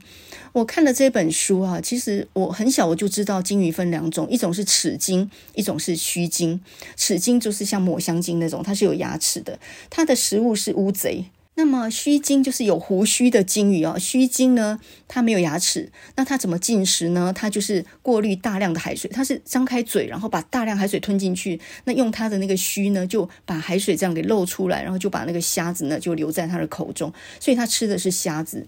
[0.52, 6.60] 我看了这本书啊，其实我很小我就知道鲸鱼分两种，一种是齿鲸，一种是须鲸。
[6.96, 11.24] 齿鲸就是像抹香鲸那种，它是有牙齿的，它的食物是乌贼。
[11.54, 14.78] 那么须鲸就是有胡须的鲸鱼哦，须鲸呢，
[15.08, 17.32] 它没有牙齿，那它怎么进食呢？
[17.34, 28.66] 它就是过滤大量的海水，它是张开嘴，然后把大量海水吞进去，那用它的那个须呢，就把海水这样给漏出来，然后就把那个虾子呢就留在它的口中，所以它吃的是虾子。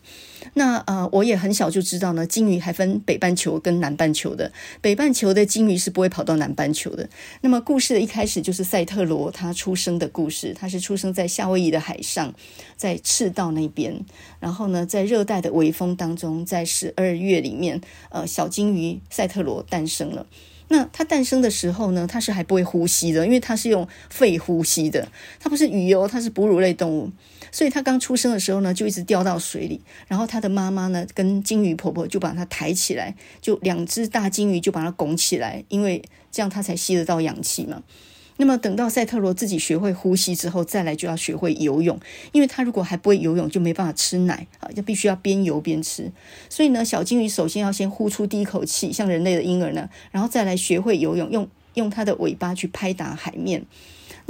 [0.55, 7.09] 那呃，我也很小就知道呢，鲸鱼还分北半球跟南半球的，北半球的鲸鱼是不会跑到南半球的。
[7.41, 12.35] 那么故事的一开始就是赛特罗他出生的故事，他是出生在夏威夷的海上。
[12.77, 14.07] 在赤道那边，
[14.39, 17.79] 然后呢，在热带的微风当中，在十二月里面，
[18.09, 20.27] 呃，小鲸鱼赛特罗诞生了。
[20.69, 27.11] 那它诞生的时候呢，它是还不会呼吸的，因为它是用肺呼吸的，它不是鱼哦，它是哺乳类动物，
[27.53, 37.83] 所以他刚出生的时候呢，就一直掉到水里，然后他的妈妈呢，跟鲸鱼婆婆就把它抬起来，就两只大鲸鱼就把它拱起来，因为这样它才吸得到氧气嘛。
[38.37, 42.01] 那么等到赛特罗自己学会呼吸之后，再来就要学会游泳，
[42.33, 46.11] 因为他如果还不会游泳，就没办法吃奶啊，就必须要边游边吃。
[46.49, 53.67] 所以呢，小鲸鱼首先要先呼出第一口气，像人类的婴儿呢，然后再来学会游泳，用用它的尾巴去拍打海面。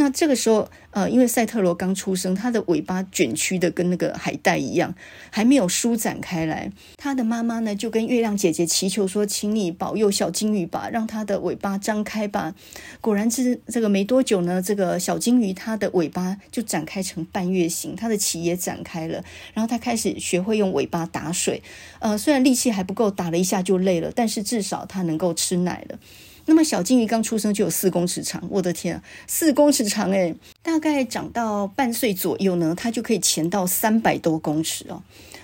[0.00, 4.94] 那这个时候，呃，因为赛特罗刚出生，他的尾巴卷曲的跟那个海带一样，
[5.28, 6.72] 还没有舒展开来。
[6.96, 12.54] 他的妈妈呢，就跟月亮姐姐祈求说：“请你保佑小金鱼吧，让它的尾巴张开吧。”
[13.02, 19.22] 果然是这个没多久呢，这个小金鱼它的尾巴就展开成半月形，它的鳍也展开了，
[19.52, 21.62] 然后它开始学会用尾巴打水。
[21.98, 25.98] 呃，虽然力气还不够，打了一下就累了，但是至少它能够吃奶了。
[26.46, 35.02] 那么小金鱼刚出生就有四公尺长，我的天啊，四公尺长诶，大概长到半岁左右呢，它就可以潜到三百多公尺哦。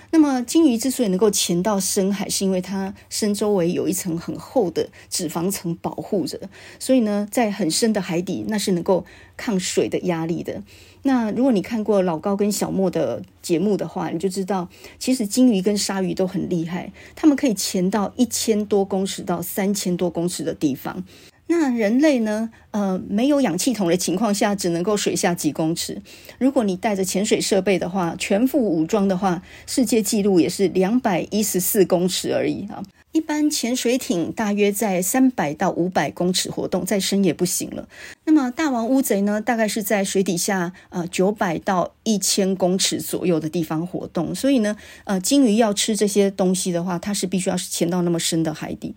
[0.09, 6.39] 那么金鱼之所以能够潜到深海，是因为它身周围有一层很厚的脂肪层保护着，
[6.79, 10.63] 所以呢，在很深的海底，那是能够抗水的压力的。
[11.03, 14.67] 那如果你看过老高跟小莫的节目的话，你就知道，
[14.99, 21.03] 其实鲸鱼跟鲨鱼都很厉害，它们可以潜到一千多公尺到三千多公尺的地方。
[21.49, 22.49] 那人类呢？
[22.71, 26.01] 呃，没有氧气筒的情况下，只能够水下几公尺。
[26.37, 32.83] 如果你带着潜水设备的话，全副武装的话，世界纪录也是两百一十四公尺而已啊。
[33.17, 37.89] 一般潜水艇大约在三百到五百公尺活动，再深也不行了。
[38.25, 44.35] 那么大王乌贼呢，大概是在水底下呃九百到一千公尺左右的地方活动。
[44.35, 48.93] 所以呢，呃，鲸鱼要吃这些东西的话，它是必须要潜到那么深的海底。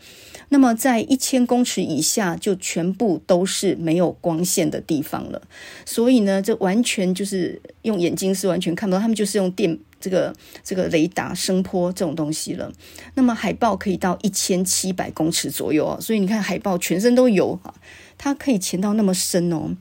[0.51, 5.41] 那么在一千公尺以下，就全部都是没有光线的地方了。
[5.87, 9.79] 所以呢，这完全就是用眼睛是完全看不到，他们就是用电。
[10.01, 10.35] 这个
[10.65, 12.73] 这个雷达声波这种东西了，
[13.15, 17.75] 那么海豹可以到一千七百公尺左右哦，所以你看海豹全身都有啊，
[18.17, 19.77] 它可以潜到那么深哦。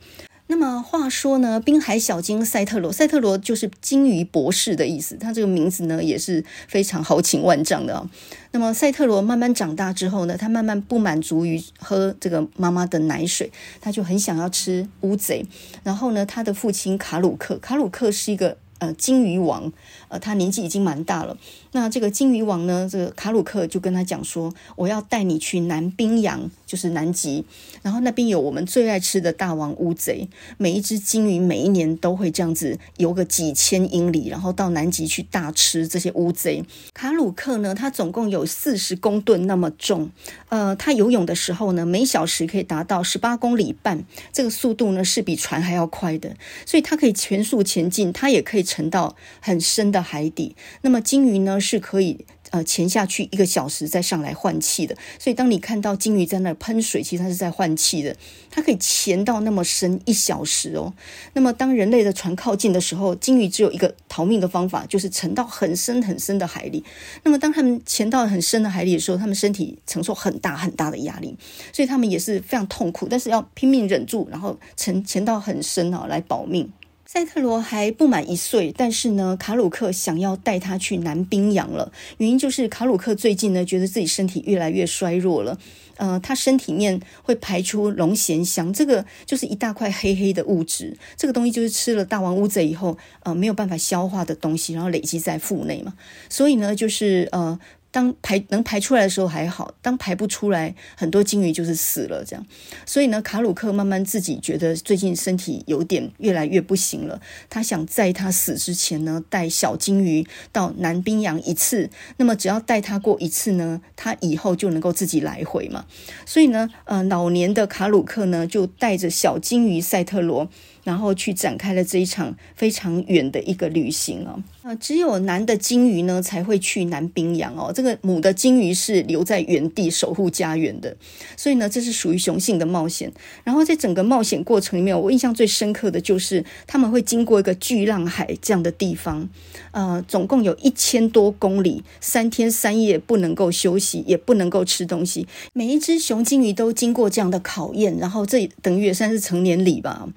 [0.51, 8.09] 那么话说呢，滨海小鲸赛特罗，赛特罗就是鲸鱼博士的意思，它这个名字呢也是非常豪情万丈的哦。
[8.51, 15.45] 那么赛特罗慢慢长大之后呢，他慢慢不满足于喝这个妈妈的奶水，他就很想要吃乌贼。
[15.84, 18.57] 然后呢，他的父亲卡鲁克，卡鲁克是一个。
[18.80, 19.71] 呃鲸鱼王，
[20.07, 21.38] 呃，他年纪已经蛮大了。
[21.71, 27.45] 那这个鲸鱼王呢，这个卡鲁克就跟他讲说：“我要带你去南冰洋，就是南极，
[27.84, 30.27] 然后那边有我们最爱吃的大王乌贼。
[30.57, 36.63] 每一只鲸鱼每一年都会这样子游个几千英里，然后到南极去大吃这些乌贼。
[36.93, 40.09] 卡鲁克呢，他总共有四十公吨那么重，
[40.49, 44.03] 呃，他游泳的时候呢，每小时可以达到十八公里半，
[44.34, 50.55] 这个速度呢是比船还要快的，所以他可以全速前进，他也可以沉到很深的海底。
[50.82, 58.15] 那么鲸鱼呢？”是可以呃潜下去一个小时再上来换气的，所以当你看到鲸鱼在那喷水，其实它是在换气的。
[58.49, 60.93] 它可以潜到那么深一小时哦。
[61.34, 66.84] 那么当人类的船靠近的时候，鲸鱼只有一个逃命的方法，就是沉到很深很深的海里。
[67.24, 71.38] 那么当他们潜到很深的海里的时候，他们身体承受很大很大的压力，
[71.72, 76.72] 所以他们也是非常痛苦，但是要拼命忍住，然后沉潜到很深啊来保命。
[77.12, 81.91] 赛特罗还不满一岁，但是呢，卡鲁克想要带他去南冰洋了。
[82.20, 85.57] 原因就是卡鲁克最近呢，觉得自己身体越来越衰弱了。
[85.95, 90.95] 呃，他身体面会排出龙涎香，这个就是一大块黑黑的物质。
[91.18, 95.95] 这个东西就是吃了大王乌贼以后，呃，没有办法消化的东西，然后累积在腹内嘛。
[96.30, 97.60] 所以呢，就是呃。
[97.91, 102.45] 当排能排出来的时候还好，当排不出来，很多鲸鱼就是死了这样。
[102.85, 107.19] 所以呢，卡鲁克慢慢自己觉得最近身体有点越来越不行了。
[107.49, 111.89] 他想在他死之前呢，带小鲸鱼到南冰洋一次。
[112.17, 115.85] 那么只要带他过一次呢，他以后就能够自己来回嘛。
[116.25, 120.49] 所以呢，呃，老年的卡鲁克呢，就带着小鲸鱼赛特罗。
[120.85, 124.41] 然后去展开了这一场非常远的一个旅行哦。
[124.80, 127.72] 只有男的鲸鱼呢才会去南冰洋哦。
[127.74, 130.95] 这个母的鲸鱼是留在原地守护家园的，
[131.38, 133.12] 所以呢，这是属于雄性的冒险。
[133.43, 139.28] 然后在整个冒险过程里面，我印象最深刻的就是他们会经过一个巨浪海这样的地方，
[139.72, 145.28] 呃，总共有一千多公里，三天三夜不能够休息，也不能够吃东西。
[145.53, 150.07] 每一只雄鲸鱼都经过这样的考验，然后这等于也算是成年礼吧。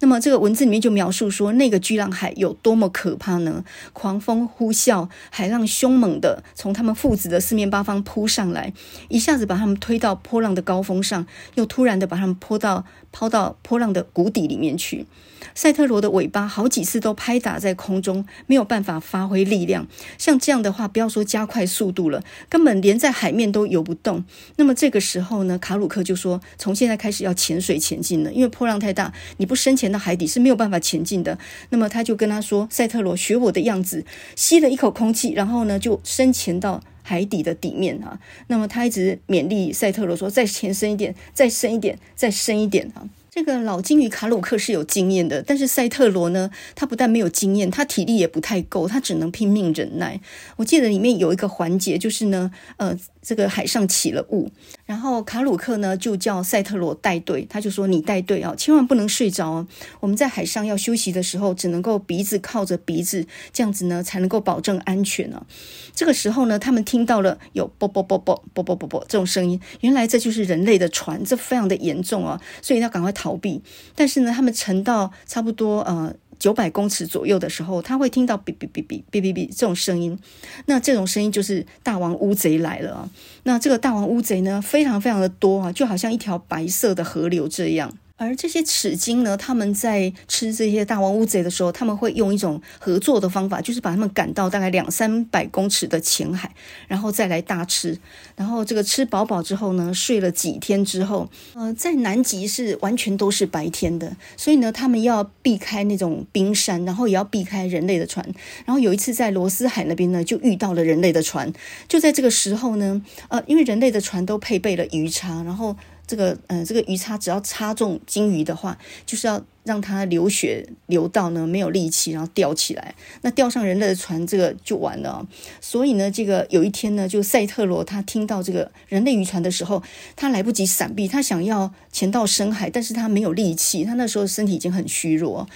[0.00, 3.64] 那么这个文字里面就描述说，那个巨浪海有多么可怕呢？
[4.00, 8.72] 狂风呼啸，海浪凶猛的从他们父子的四面八方扑上来，
[9.10, 11.26] 一下子把他们推到波浪的高峰上，
[11.56, 15.04] 又突然的把他们泼到抛到波浪的谷底里面去。
[15.54, 19.86] 赛特罗的尾巴好几次都拍打在空中，没有办法发挥力量。
[20.18, 24.24] 像这样的话，不要说加快速度了，根本连在海面都游不动。
[24.56, 31.38] 那么这个时候呢，卡鲁克就说：“从现在开始要潜水前进了，因为波浪太大，你不深潜到海底是没有办法前进的。”
[31.70, 34.04] 那么他就跟他说：“赛特罗，学我的样子，
[34.36, 38.18] 吸了一口空气，然后呢就深潜到海底的底面啊。”
[38.48, 50.20] 那么他一直勉励赛特罗说：“再潜深一点，再深一点，再深一点啊。”这个老鲸鱼卡鲁克是有经验的，但是赛特罗呢，他不但没有经验，他体力也不太够，他只能拼命忍耐。
[50.56, 54.50] 我记得里面有一个环节，就是呢，呃，这个海上起了雾，
[54.90, 59.68] 然后卡鲁克呢就叫赛特罗带队，他就说：“你带队啊，千万不能睡着哦。
[60.00, 65.46] 我们在海上要休息的时候，只能够鼻子靠着鼻子，这样子呢才能够保证安全啊。”
[65.94, 73.62] 这个时候呢，他们听到了有啵啵啵啵啵啵啵啵这种声音，原来这就是人类的船，这非常的严重啊，所以要赶快逃避，
[73.94, 80.18] 但是呢，他们沉到差不多呃九百公尺左右的时候，他会听到哔哔哔哔哔哔哔这种声音。
[80.66, 83.10] 那这种声音就是大王乌贼来了啊！
[83.44, 87.92] 那这个大王乌贼呢，非常非常的多啊，就好像一条白色的河流这样。
[88.20, 96.54] 而这些齿鲸呢，他们在吃这些大王乌贼的时候，他们会用一种合作的方法，就是把他们赶到大概两三百公尺的浅海，
[96.86, 97.98] 然后再来大吃。
[98.36, 108.22] 然后这个吃饱饱之后呢，睡了几天之后，呃，在南极是完全都是白天的，所以呢，他们要避开那种冰山，然后也要避开人类的船。
[108.66, 111.50] 然后有一次在罗斯海那边呢，就遇到了人类的船。
[111.88, 115.74] 就在这个时候呢，呃，因为人类的船都配备了鱼叉，然后。
[116.10, 122.94] 这个嗯，这个鱼叉只要插中金鱼的话，就是要让它流血流到呢没有力气，然后吊起来。
[123.22, 125.26] 那吊上人类的船，这个就完了。
[125.60, 129.82] 所以呢，这个有一天呢，就赛特罗他听到这个人类渔船的时候，
[130.16, 135.48] 他来不及闪避，他想要潜到深海，但是他没有力气，他那时候身体已经很虚弱。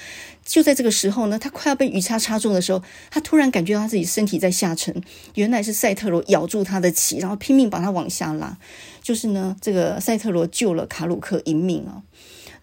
[0.45, 4.95] 就在这个时候呢，他快要被鱼叉插中的时候，他突然感觉到他自己身体在下沉，
[5.37, 8.59] 原来是赛特罗咬住他的鳍，然后拼命把他往下拉。
[9.01, 12.03] 就是呢，这个赛特罗救了卡鲁克一命啊。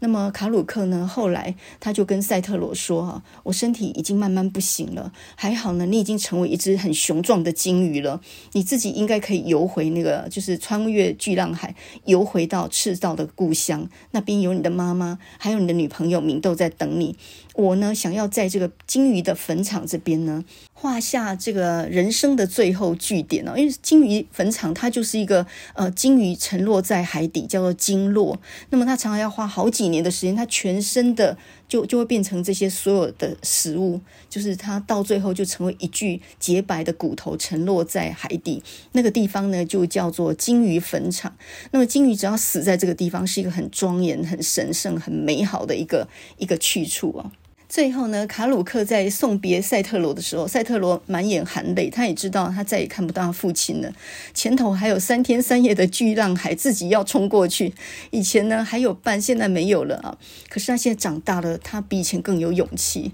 [0.03, 8.19] 那么卡鲁克呢，后来他就跟赛特罗说：“哈，我身体已经慢慢不行了，还好呢，你已经成为一只很雄壮的鲸鱼了，
[8.53, 11.75] 你自己应该可以游回那个，就是穿越巨浪海，
[12.05, 17.15] 游回到赤道的故乡，那边有你的妈妈，还有你的女朋友明豆在等你。
[17.55, 20.43] 我呢，想要在这个鲸鱼的坟场这边呢。”
[20.73, 25.45] 画下这个人生的最后句点哦，因为鲸鱼坟场它就是一个
[25.75, 28.41] 呃鲸鱼沉落在海底，叫做鲸落。
[28.71, 31.37] 那么它常常要花好几年的时间，它全身的
[31.67, 38.63] 就就会变成这些所有的食物，就是它到最后就成为一具洁白的骨头沉落在海底。
[38.93, 41.35] 那个地方呢，就叫做鲸鱼坟场。
[41.69, 47.31] 那么鲸鱼只要死在这个地方，是一个很庄严、很神圣、很美好的一个一个去处哦。
[47.71, 53.89] 最后呢，卡鲁克在送别赛特罗的时候，赛特罗满眼含泪，他也知道他再也看不到父亲了。
[54.33, 57.73] 前头还有三天三夜的巨浪海，自己要冲过去。
[58.09, 60.17] 以前呢还有伴，现在没有了啊。
[60.49, 63.13] 可是他现在长大了，他比以前更有勇气。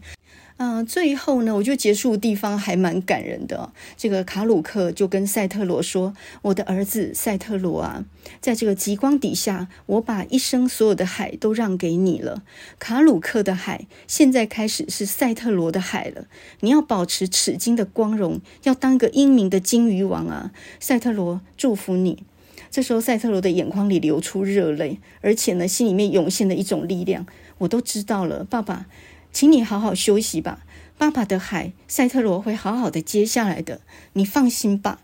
[0.60, 3.72] 嗯、最后呢，我觉得结束的地方还蛮感人的。
[3.96, 8.06] 这个卡鲁克就跟赛特罗说：“我的儿子赛特罗啊，
[8.42, 12.42] 在这个极光底下，我把一生所有的海都让给你了。
[12.80, 16.26] 卡鲁克的海，现在开始是赛特罗的海了。
[16.62, 20.52] 你要保持齿鲸的光荣，要当个英明的鲸鱼王啊！
[20.80, 22.24] 赛特罗，祝福你。”
[22.70, 27.26] 这时候，赛特罗的眼眶里流出热泪，而且呢，心里面涌现了一种力量。
[27.60, 28.88] 我都知道了，爸爸。
[29.32, 30.60] 请你好好休息吧，
[30.98, 33.82] 爸爸的海，赛特罗会好好的接下来的，
[34.14, 35.00] 你放心吧。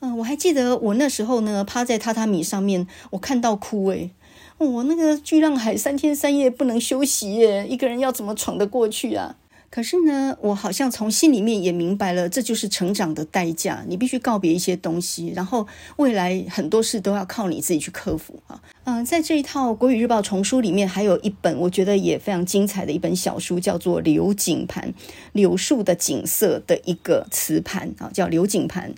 [0.00, 4.10] 嗯，我还记得我那时候呢，趴在榻榻米上面，我看到哭诶，
[4.58, 9.36] 我那个巨浪海三天三夜不能休息耶，一个人要怎么闯得过去啊？
[9.70, 13.84] 可是呢，我好像从心里面也明白了，这就是成长的代价。
[13.86, 15.64] 你必须告别一些东西，然后
[15.96, 18.60] 未来很多事都要靠你自己去克服啊。
[18.90, 24.92] 嗯、在这一套《国语日报》丛书里面，还有一本我觉得也非常精彩的一本小书，叫做《柳景盘》，
[25.30, 28.92] 柳树的景色的一个瓷盘啊，叫柳景盘。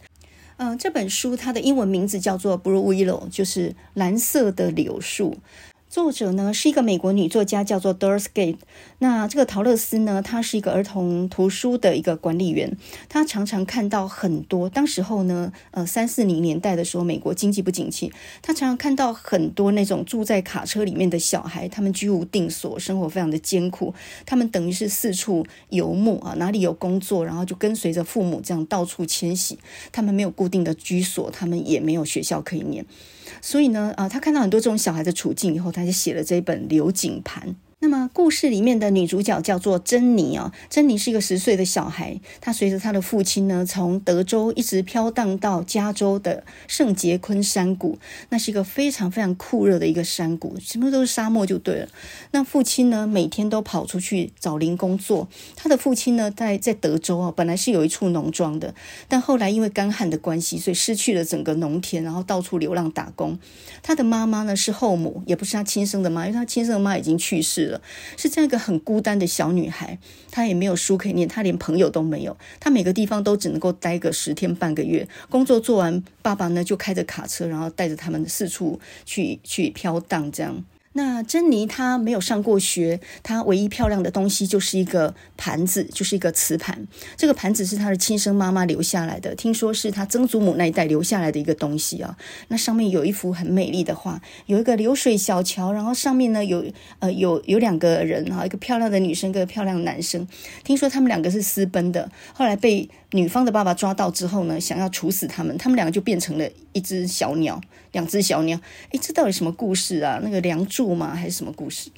[0.57, 5.37] 嗯、这本书它的英文名字叫做《Blue Willow》，就是蓝色的柳树。
[5.93, 8.57] 作者呢是一个美国女作家，叫做 Doris Gate。
[9.01, 12.79] 那这个陶乐斯呢，她是一个儿童图书的一个管理员。
[13.11, 23.93] 她常常看到很多，当时候呢，呃，三四零年代的时候，美国经济不景气，她常常看到很多那种住在卡车里面的小孩，他们居无定所，生活非常的艰苦。
[24.25, 29.59] 他们等于是四处游牧啊，哪里有工作，然后就跟随着父母这样到处迁徙。
[29.93, 32.87] 他们没有固定的居所，他们也没有学校可以念。
[33.41, 37.49] 所以呢，啊，他看到很多这种小孩的处境以后，他就写了这一本《留景盘》。
[37.83, 51.89] 那么故事里面的女主角叫做珍妮啊，珍妮是一个十岁的小孩，她随着她的父亲呢，从德州一直飘荡到加州的圣杰昆山谷，那是一个非常非常酷热的一个山谷，什么都是沙漠就对了。
[52.31, 55.27] 那父亲呢，每天都跑出去找零工作。
[55.57, 58.73] 他的父亲呢，在在德州啊，本来是有一处农庄的，
[59.09, 63.37] 但后来因为干旱的关系，所以失去了整个农田，然后到处流浪打工。
[63.83, 67.72] 他的妈妈呢是后母，也不是他亲生的妈，因为他亲生的妈已经去世了。
[68.17, 69.99] 是这样一个很孤单的小女孩，
[70.31, 75.09] 她也没有书可以念，她连朋友都没有，她每个地方都只能够待个十天半个月。
[75.29, 80.65] 工作做完，爸爸呢就开着卡车，然后带着他们四处去去飘荡，这样。
[80.95, 86.87] 那珍妮她没有上过学，她唯一漂亮的东西就是一个盘子，就是一个瓷盘。
[87.17, 92.17] 这个盘子是她的亲生妈妈留下来的，听说是她曾祖母那一代留下来的一个东西啊。
[92.49, 96.65] 那上面有一幅很美丽的画，有一个流水小桥，然后上面呢有
[96.99, 100.27] 呃有有两个人哈，一个漂亮的女生，一个漂亮的男生。
[100.63, 107.61] 听说他们两个是私奔的，后来被女方的爸爸抓到之后呢，想要处死他们，他们两个就变成了一只小鸟。
[107.93, 108.59] 两只小鸟，
[108.91, 110.19] 诶，这到底什么故事啊？
[110.23, 111.15] 那个梁祝吗？
[111.15, 111.91] 还是什么故事？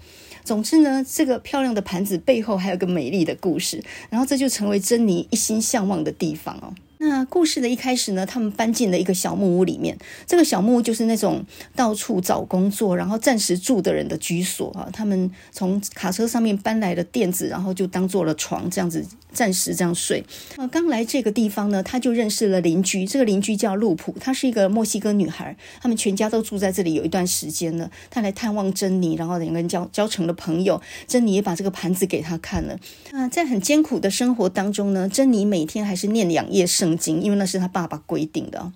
[0.43, 6.75] 总之呢，这个漂亮的盘子背后还有个美丽的故事，然后这就成为珍妮一心向往的地方哦。
[7.07, 9.97] 那故事的一开始呢，他们搬进了一个小木屋里面。
[10.27, 11.45] 这个小木屋就是那种
[11.77, 14.89] 到处找工作，然后暂时住的人的居所啊。
[14.91, 20.25] 他们从卡车上面搬来了垫子，然后就当做了床，这样子暂时这样睡。
[20.57, 23.07] 呃，刚来这个地方呢，他就认识了邻居。
[23.07, 25.55] 这个邻居叫路普，她是一个墨西哥女孩。
[25.83, 27.91] 他们全家都住在这里有一段时间了。
[28.11, 30.81] 他来探望珍妮，然后两个人交交成了朋友。
[31.07, 32.79] 珍妮也把这个盘子给他看了。
[33.13, 36.94] 啊，在很艰苦的生活当中呢，珍妮每天还是念两页圣。
[37.21, 38.73] 因为那是他爸爸规定的，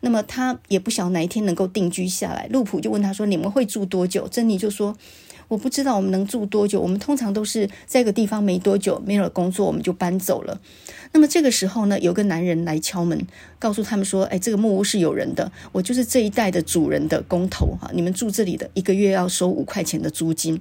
[0.00, 2.46] 那么他也不晓得哪一天能够定居下来。
[2.48, 4.96] 路普就问他说：“你们会住多久？”珍妮就说
[5.48, 6.80] ：“我不知道我们能住多久。
[6.80, 10.60] 我们通常都是在一个地方没多久，没有了工作，我们就搬走了。
[11.12, 13.26] 那么这个时候呢，有个男人来敲门，
[13.58, 20.60] 告诉他们说：“哎，这个木屋是有人的，我就是这一带的主人的工头哈，你们住这里的一个月要收五块钱的租金。”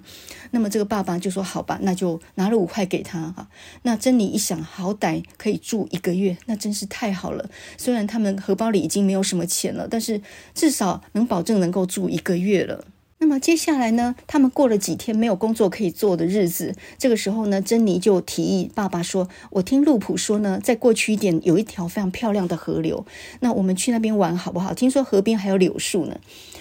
[0.51, 3.49] 那么这个爸爸就说：“好吧，那就拿了五块给他哈。”
[3.83, 7.49] 那珍妮一想，好歹可以住一个月，那真是太好了。
[7.77, 10.21] 虽然他们荷包里已经没有什么钱了，但是
[10.55, 12.85] 至少能保证能够住一个月了。
[13.19, 16.75] 那么接下来呢，他们过了几天没有工作可以做的日子。
[16.99, 23.05] 这个时候呢，珍妮就提议爸爸说：“我听路普说呢，再过去一点有一条非常漂亮的河流，
[23.39, 24.73] 那我们去那边玩好不好？
[24.73, 26.19] 听说河边还有柳树呢。”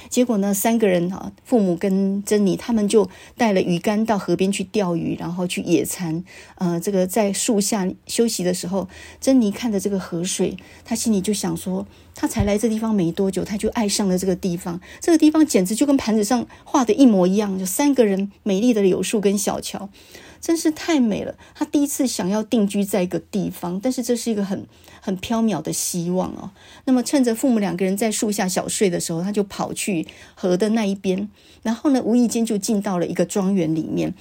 [0.08, 6.24] 结果呢，三个人哈，父母跟珍妮他们就带了鱼竿到河边去钓鱼，然后去野餐。
[6.56, 8.88] 呃，这个在树下休息的时候，
[9.20, 11.86] 珍妮看着这个河水，她心里就想说。
[12.18, 14.80] 她才来这地方没多久，她就爱上了这个地方。
[15.00, 19.90] 这个地方简直就跟盘子上画的一模一样，就三个人、美丽的柳树跟小桥，
[20.40, 21.34] 真是太美了。
[21.54, 24.66] 他第一次想要定居在一个地方，但是这是一个很
[25.06, 26.50] 很飘渺的希望哦。
[26.84, 30.04] 那么趁着父母两个人在树下小睡的时候，他就跑去
[30.34, 31.28] 河的那一边，
[31.62, 34.12] 然后呢，无意间就进到了一个庄园里面。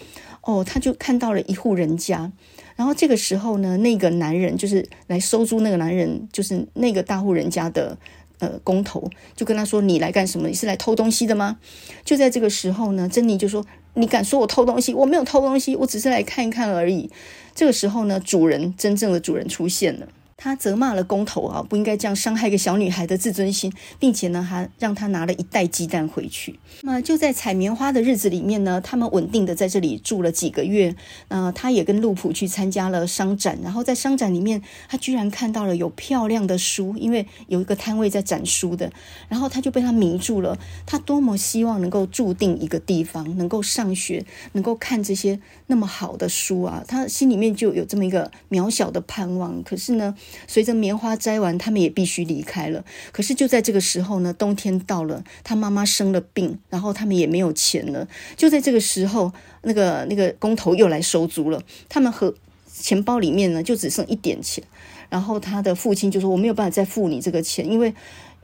[0.42, 2.32] 哦，他就看到了一户人家。
[2.76, 7.98] 然后这个时候呢，那个男人就是来收租，那个男人就是那个大户人家的
[8.38, 10.48] 呃工头，就跟他说：“你来干什么？
[10.48, 11.58] 你是来偷东西的吗？”
[12.06, 13.66] 就在这个时候呢，珍妮就说
[13.96, 14.94] ：“你敢说我偷东西？
[14.94, 17.10] 我没有偷东西，我只是来看一看而已。”
[17.56, 20.08] 这个时候呢，主人真正的主人出现了。
[20.38, 26.60] 他责骂了工头啊，不应该这样伤害一个小女孩的自尊心，并且呢，还让他拿了一袋鸡蛋回去。
[26.82, 30.96] 那么就在采棉花的日子里面呢，他们稳定的在这里住了几个月。
[31.30, 38.92] 呃，他也跟路普去参加了商展，然后在商展里面，他居然看到了有漂亮的书，因为有一个摊位在展书的，
[39.30, 40.60] 然后他就被他迷住了。
[40.86, 49.64] 他多么希望能够住定一个地方，能够上学，能够看这些那么好的书啊，他心里面就有这么一个渺小的盼望。
[49.64, 50.14] 可是呢，
[50.48, 52.84] 随着棉花摘完，他们也必须离开了。
[53.12, 58.08] 可是就在这个时候呢，冬天到了，他妈妈生了病，然后他们也没有钱了。
[58.36, 59.32] 就在这个时候，
[59.64, 61.62] 那个那个工头又来收租了。
[61.90, 62.34] 他们和
[62.74, 64.64] 钱包里面呢，就只剩一点钱。
[65.10, 67.94] 然后他的父亲就说：“我没有办法再付你这个钱，因为。”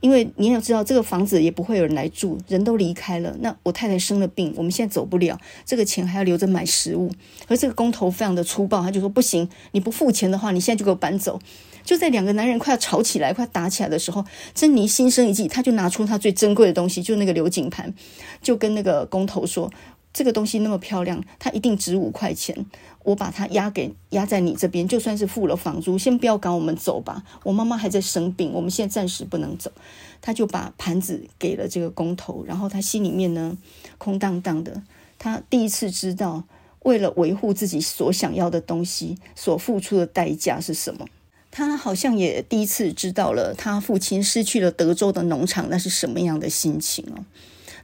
[0.02, 3.36] 因为你要知道，这个房子也不会有人来住，人都离开了。
[3.38, 7.08] 那我太太生了病，我们现在走不了，这个钱还要留着买食物。
[7.46, 11.38] 而这个工头非常的粗暴，他就说：“不行，你不付钱的话，你现在就给我搬走。”
[11.84, 14.24] 就在两个男人快要吵起来、快要打起来的时候，
[14.54, 17.92] 珍妮心生一计，她就拿出她最珍贵的东西，就那个流景盘，
[18.40, 19.70] 就跟那个工头说。
[20.14, 22.66] 这个东西那么漂亮，它一定值五块钱。
[23.02, 27.24] 我把它押给押在你这边，就算是付了房租，先不要赶我们走吧。
[27.44, 29.72] 我妈妈还在生病，我们现在暂时不能走。
[30.20, 33.56] 他就把盘子给了这个工头，然后他心里面呢
[33.96, 34.82] 空荡荡的。
[35.18, 36.44] 他第一次知道，
[36.80, 41.06] 为了维护自己所想要的东西，所付出的代价是什么。
[41.52, 47.24] 他好像也第一次知道了，他父亲失去了德州的农场，那是什么样的心情哦。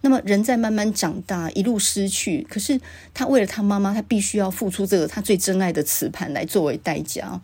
[0.00, 2.80] 那么人在慢慢长大，一路失去，可是
[3.12, 7.40] 他为了他妈妈，他必须要付出这个他最珍爱的磁盘来作为代价。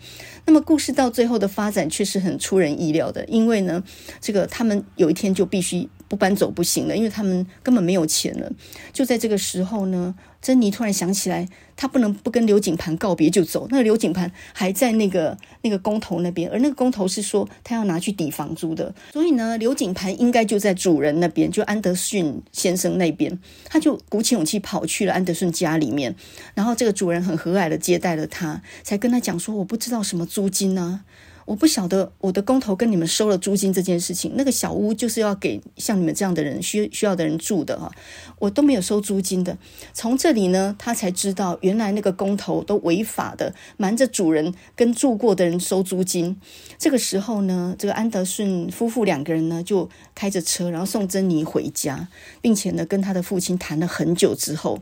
[0.46, 3.84] 那么故事到最后的发展却是很出人意料的，因为呢，
[4.20, 5.88] 这个他们有一天就必须。
[6.08, 8.50] 不搬走不行了，因为他们根本没有钱了。
[8.92, 13.66] 就在这个时候呢，珍妮突然想起来，她不能不跟刘景盘告别就走。
[13.70, 18.94] 那个刘景盘还在那个那个工头那边，而那个工头是说他要拿去抵房租的。
[19.12, 23.38] 所以呢，刘景盘应该就在主人那边，就安德逊先生那边。
[23.64, 26.14] 他就鼓起勇气跑去了安德逊家里面，
[26.54, 31.04] 然后这个主人很和蔼的接待了他，才跟他讲说：“我不知道什么租金呢、啊。”
[31.46, 37.90] 我不晓得我的工头跟你们收了租金这件事情，那个小屋就是要给像你们这样的人需需要的人住的哈，
[38.38, 39.56] 我都没有收租金的。
[39.92, 46.40] 从这里呢，他才知道原来那个工头都违法的，瞒着主人跟住过的人收租金。
[46.78, 52.08] 这个时候呢，这个安德逊夫妇两个人呢就开着车，然后送珍妮回家，
[52.40, 54.80] 并且呢跟他的父亲谈了很久之后，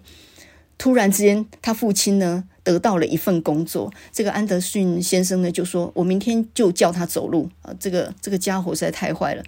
[0.79, 2.45] 突然之间他父亲呢。
[2.65, 7.75] 得到了一份工作，这个安德逊先生呢就说：“我明天就教他走路啊！
[7.81, 9.43] 这个这个家伙实在太坏了。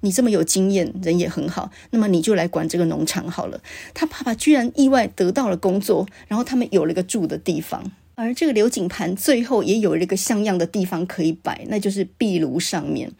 [0.00, 3.60] 你这么有经验，人也很好，那么你就来管这个农场好了。”
[3.94, 13.12] 他爸爸居然意外得到了工作，然后他们有了一个住的地方，而这个流景盘最后也有了一个像样的地方可以摆，那就是壁炉上面。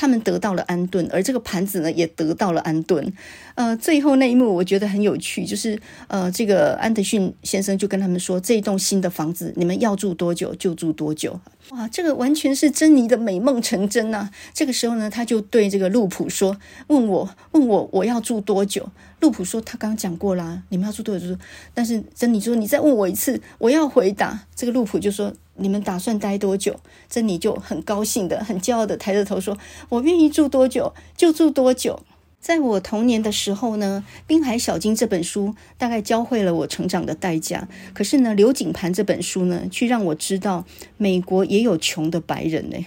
[0.00, 3.12] 他们得到了安顿，而这个盘子呢也得到了安顿。
[3.54, 5.78] 呃，最后那一幕我觉得很有趣，就是
[6.08, 11.38] 呃，这个安德逊先生就跟他们说，这一栋新的房子你们要住多久就住多久。
[11.70, 14.28] 哇，这个完全是珍妮的美梦成真呐！
[14.52, 16.56] 这个时候呢，他就对这个路普说
[16.88, 18.88] ：“问我，问我，我要住多久？”
[19.20, 21.26] 路普说：“他刚刚讲过啦，你们要住多久？”
[21.72, 26.74] 但是珍妮说：“你再问我一次，我要回答。”这个路普就说：“你们打算待多久？”
[27.08, 29.56] 珍妮就很高兴的、很骄傲的抬着头说
[29.90, 32.02] ：“我愿意住多久就住多久。”
[32.40, 37.68] 在我童年的时候呢，《滨海小径》这本书大概教会了我成长的代价。
[37.92, 40.64] 可是呢，《刘景盘》这本书呢，却让我知道
[40.96, 42.78] 美国也有穷的白人呢。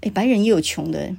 [0.00, 1.14] 诶，白人也有穷的，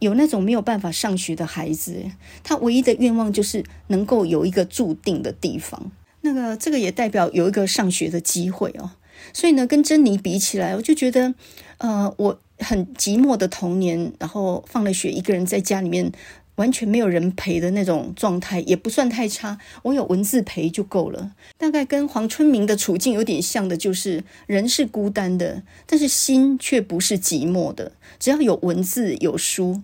[0.00, 2.04] 有那种没有办法上学的孩子，
[2.44, 5.90] 他唯一的愿望就是能够有一个注定的地方。
[6.20, 8.90] 那个这个也代表有一个上学的机会哦。
[9.32, 11.34] 所以呢，跟珍妮比起来，我就觉得，
[11.78, 16.12] 呃，我很寂寞的童年，然后放了学，一个人在家里面。
[16.60, 21.32] 完全没有人陪的那种状态也不算太差，我有文字陪就够了。
[21.56, 27.92] 大概跟黄春明的处境有点像的，就是人是孤单的，但是心却不是寂寞的。
[28.18, 29.80] 只要有文字有书，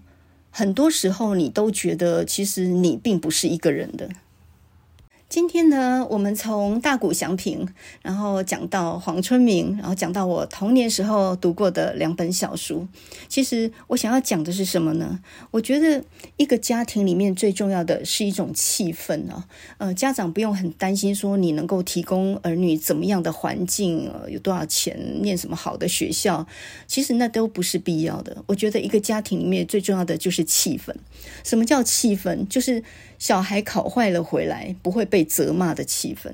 [0.50, 4.10] 很多时候你都觉得其实你并不是一个人的。
[5.36, 7.68] 今天呢，我们从大谷祥平，
[8.00, 12.88] 然后讲到黄春明，然后讲到我童年时候读过的两本小书。
[13.28, 15.20] 其实我想要讲的是什么呢？
[15.50, 16.02] 我觉得
[16.38, 19.46] 一个家庭里面最重要的是一种气氛啊。
[19.76, 26.46] 呃，家长不用很担心说你能够提供儿女怎么样的环境，呃，有多少钱，念什么好的学校，
[26.86, 28.42] 其实那都不是必要的。
[28.46, 30.94] 我觉得一个家庭里面最重要的就是气氛。
[31.44, 32.48] 什么叫气氛？
[32.48, 32.82] 就是。
[33.18, 36.32] 小孩考坏了回来不会被责骂的气氛，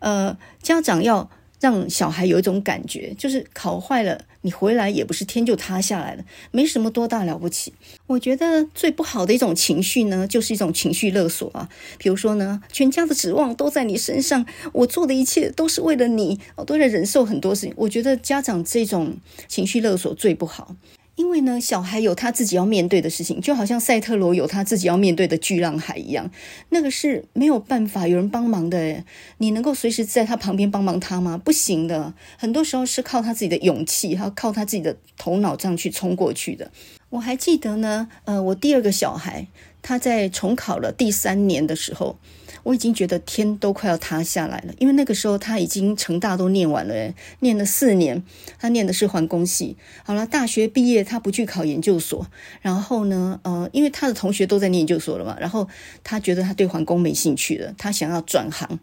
[0.00, 1.30] 呃，家长要
[1.60, 7.72] 让小孩有一种感觉，就是考坏了你回来也不是天就塌下来了，没什么多大了不起。
[8.08, 11.68] 我觉得最不好的一种情绪呢，就是一种情绪勒索啊。
[11.98, 17.72] 比如说呢，全家的指望都在你身上，我做的一切都是为了你，我都在忍受很多事情。
[17.76, 19.16] 我觉得家长这种
[19.46, 20.74] 情绪勒索最不好。
[21.22, 26.28] 因为呢，小孩有他自己要面对的事情，就好像赛特罗有他自己要面对的巨浪海一样，
[26.70, 29.04] 那个是没有办法有人帮忙的。
[29.38, 31.38] 你能够随时在他旁边帮忙他吗？
[31.38, 36.72] 不行的，很多时候是靠他自己的勇气，还要靠他自己的头脑这样去冲过去的。
[37.10, 39.46] 我还记得呢，呃，我第二个小孩
[39.80, 42.18] 他在重考了第三年的时候。
[42.62, 48.22] 我已经觉得天都快要塌下来了，因为那个时候他已经成大都念完了，念了四年，
[48.58, 49.76] 他念的是环工系。
[50.04, 52.26] 好了，大学毕业他不去考研究所，
[52.60, 55.68] 然后呢，呃，因为他的同学都在念研究所了嘛，然后
[56.04, 58.78] 他觉得他对环工没兴趣了，他想要转行，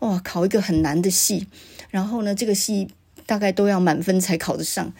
[0.00, 1.46] 哇，考一个很难的系，
[1.90, 2.88] 然后呢，这个系
[3.26, 4.92] 大概都要满分才考得上。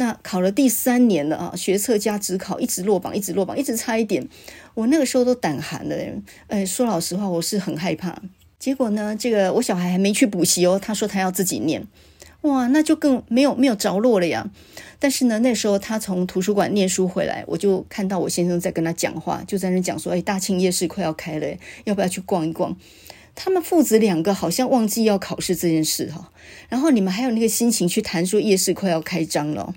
[0.00, 4.26] 那考了第三年了啊，学测加指考一直落榜，一直落榜，一直差一点。
[4.72, 5.94] 我那个时候都胆寒了，
[6.46, 8.22] 哎，说老实话，我是很害怕。
[8.58, 11.86] 结果呢，这个我小孩还没去补习哦，他说他要自己念，
[12.40, 14.50] 哇，那就更没有没有着落了呀。
[14.98, 21.46] 但是呢，那时候他从图书馆念书回来，我就看到我先生在跟他讲话，就在那讲说，哎，大庆夜市快要开了，
[21.84, 22.74] 要不要去逛一逛？
[23.42, 26.30] 他们父子两个好像忘记要考试这件事哈，
[26.68, 29.74] 然后你们还有那个心情去谈说夜市快要开张了，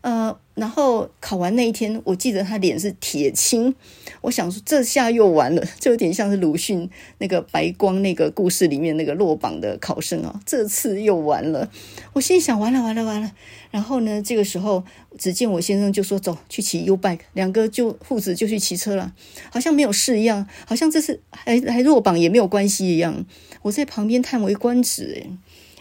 [0.00, 0.36] 呃。
[0.58, 3.74] 然后考完那一天，我记得他脸是铁青。
[4.20, 10.40] 我想说，这下又完了，就有点像是鲁迅那个白光那个故事里面那个落榜的考生啊。
[10.44, 11.70] 这次又完了，
[12.12, 13.30] 我心想完了完了完了。
[13.70, 14.82] 然后呢，这个时候
[15.16, 19.12] 只见我先生就说：“走去骑 U bike。”两个就父子就去骑车了，
[19.50, 23.24] 好像没有事一样，好像这次还还落榜也没有关系一样。
[23.62, 25.30] 我在旁边叹为观止，诶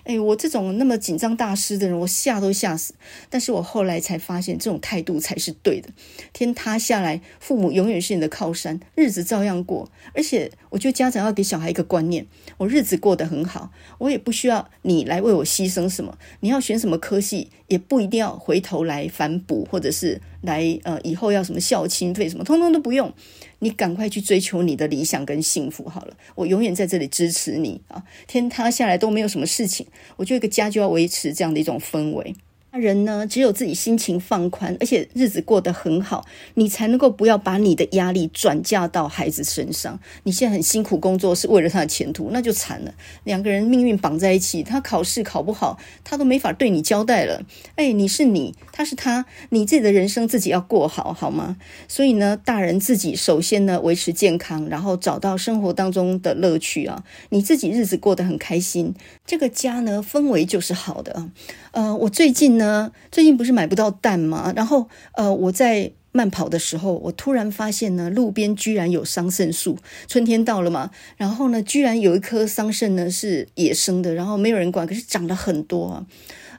[0.07, 2.93] 哎，我这种那么紧张大师的人，我吓都吓死。
[3.29, 5.89] 但是我后来才发现，这种态度才是对的。
[6.31, 9.91] 天塌下来，父母永远是你的靠山，日子照样过。
[10.13, 16.17] 而且，我觉得家长要给小孩一个观念：我日子过得很好，我也不需要你来为我牺牲什么。
[16.39, 23.13] 你要选什么科系，也不一定要回头来反哺，或者是来呃以后要什么孝亲费什么，通通都不用。
[23.59, 28.03] 你赶快去追求你的理想跟幸福好了，我永远在这里支持你啊！
[28.27, 29.87] 天塌下来都没有什么事情，
[30.17, 32.35] 我就一个家就要维持这样的一种氛围。
[32.77, 39.99] 人呢，只有自己心情放宽，而且日子过得很好，你才能够不要把你的压力转嫁到孩子身上。
[40.23, 42.93] 你现在很辛苦工作，是为了他的前途，那就惨了。
[43.23, 47.43] 两个人命运绑在一起，他考试考不好，他都没法对你交代了。
[47.75, 51.57] 哎，你是你，他是他，你自己的人生自己要过好，好吗？
[51.87, 58.93] 所以呢，大人自己首先呢，维持健康，然后找到生活当中的乐趣啊，你自己日子过得很开心，
[59.25, 61.29] 这个家呢，氛围就是好的。
[61.77, 64.51] 呃，我最近呢，最近不是买不到蛋吗？
[64.55, 69.77] 然后呃，我在慢跑的时候，我突然发现呢，路边居然有桑葚树。
[70.07, 76.05] 春天到了嘛，然后呢，居然有一棵桑葚呢是野生的，然后没有人管，可是长了很多啊。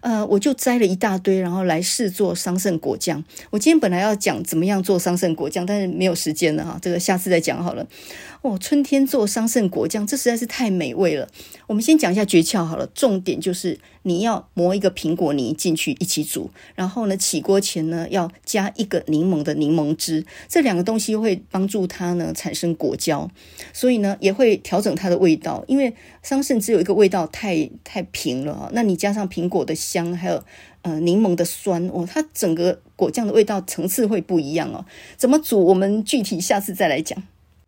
[0.01, 3.25] 呃，我就摘了一大堆，然后来试做桑葚果酱。
[3.51, 7.85] 我今天本来要讲怎么样做桑葚果酱，但是没有时间了哈，这个下次再讲好了。
[8.43, 11.29] 哦，春天做桑葚果酱，这实在是太美味了。
[11.67, 23.29] 我们先讲一下诀窍好了，重点就是你要磨一个苹果泥进去一起煮，然后呢，起锅前呢要加一个柠檬的柠檬汁，这两个东西会帮助它呢产生果胶，
[23.73, 25.65] 所以呢也会调整它的味道。
[25.67, 30.43] 因为桑葚只有一个味道太太平了，那你加上苹果的香，还有
[30.83, 34.87] 呃柠檬的酸，哦，它整个果酱的味道层次会不一样哦。
[35.17, 35.65] 怎么煮？
[35.65, 37.21] 我们具体下次再来讲。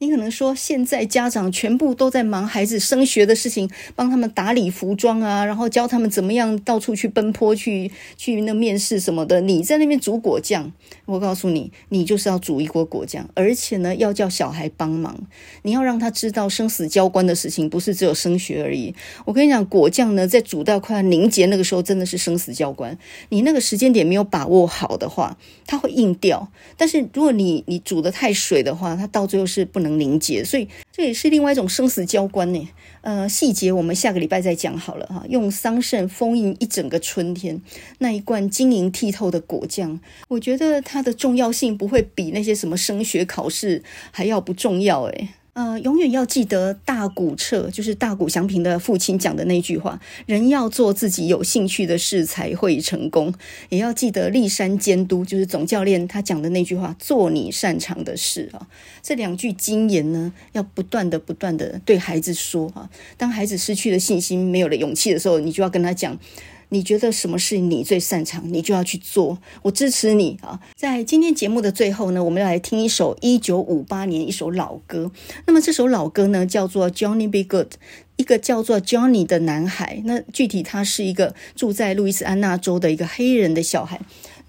[0.03, 9.43] 你可能说，现在家长全部都在忙孩子升学的事情，帮他们打理服装啊，然后教他们怎么样到处去奔波去去那面试什么的。
[9.43, 10.73] 你在那边煮果酱，
[11.05, 15.21] 我告诉你，你就是要煮一锅果酱，而且呢，要叫小孩帮忙。
[15.65, 18.95] 你要让他知道生死交关的事情，不是只有升学而已。
[19.27, 22.97] 我跟你讲，果酱呢，在煮到快要凝结那个时候，真的是生死交关。
[23.29, 25.37] 你那个时间点没有把握好的话，
[25.67, 26.51] 它会硬掉。
[26.79, 29.90] 但是如果你你煮得太水的话，它到最后是不能。
[29.99, 32.69] 凝结，所以这也是另外一种生死交关呢。
[33.03, 35.25] 呃，细节我们下个礼拜再讲好了哈。
[35.29, 37.61] 用桑葚封印一整个春天，
[37.99, 45.29] 那一罐晶莹剔透的果酱，我觉得它的重要性不会比那些什么升学考试还要不重要诶。
[45.53, 53.35] 呃，永远要记得大谷彻，就是大谷祥平的父亲讲的那句话：人要做自己有兴趣的事才会成功。
[53.69, 58.69] 也要记得立山监督，就是总教练他讲的那句话：做你擅长的事啊。
[59.03, 62.89] 这两句金言呢，要不断的、不断的对孩子说啊。
[63.17, 66.17] 当孩子失去了信心、没有了勇气的时候，你就要跟他讲。
[66.71, 69.39] 你觉得什么是你最擅长，你就要去做。
[69.63, 70.59] 我支持你啊！
[70.77, 75.11] 在今天节目的最后呢，我们要来听一首一九五八年一首老歌。
[75.47, 77.43] 那么这首老歌呢，叫做《Johnny B.
[77.43, 77.67] Good》，
[78.17, 80.01] 一个叫做 Johnny 的男孩。
[80.05, 84.01] 那具体他是一个住在路易斯安那州的一个黑人的小孩。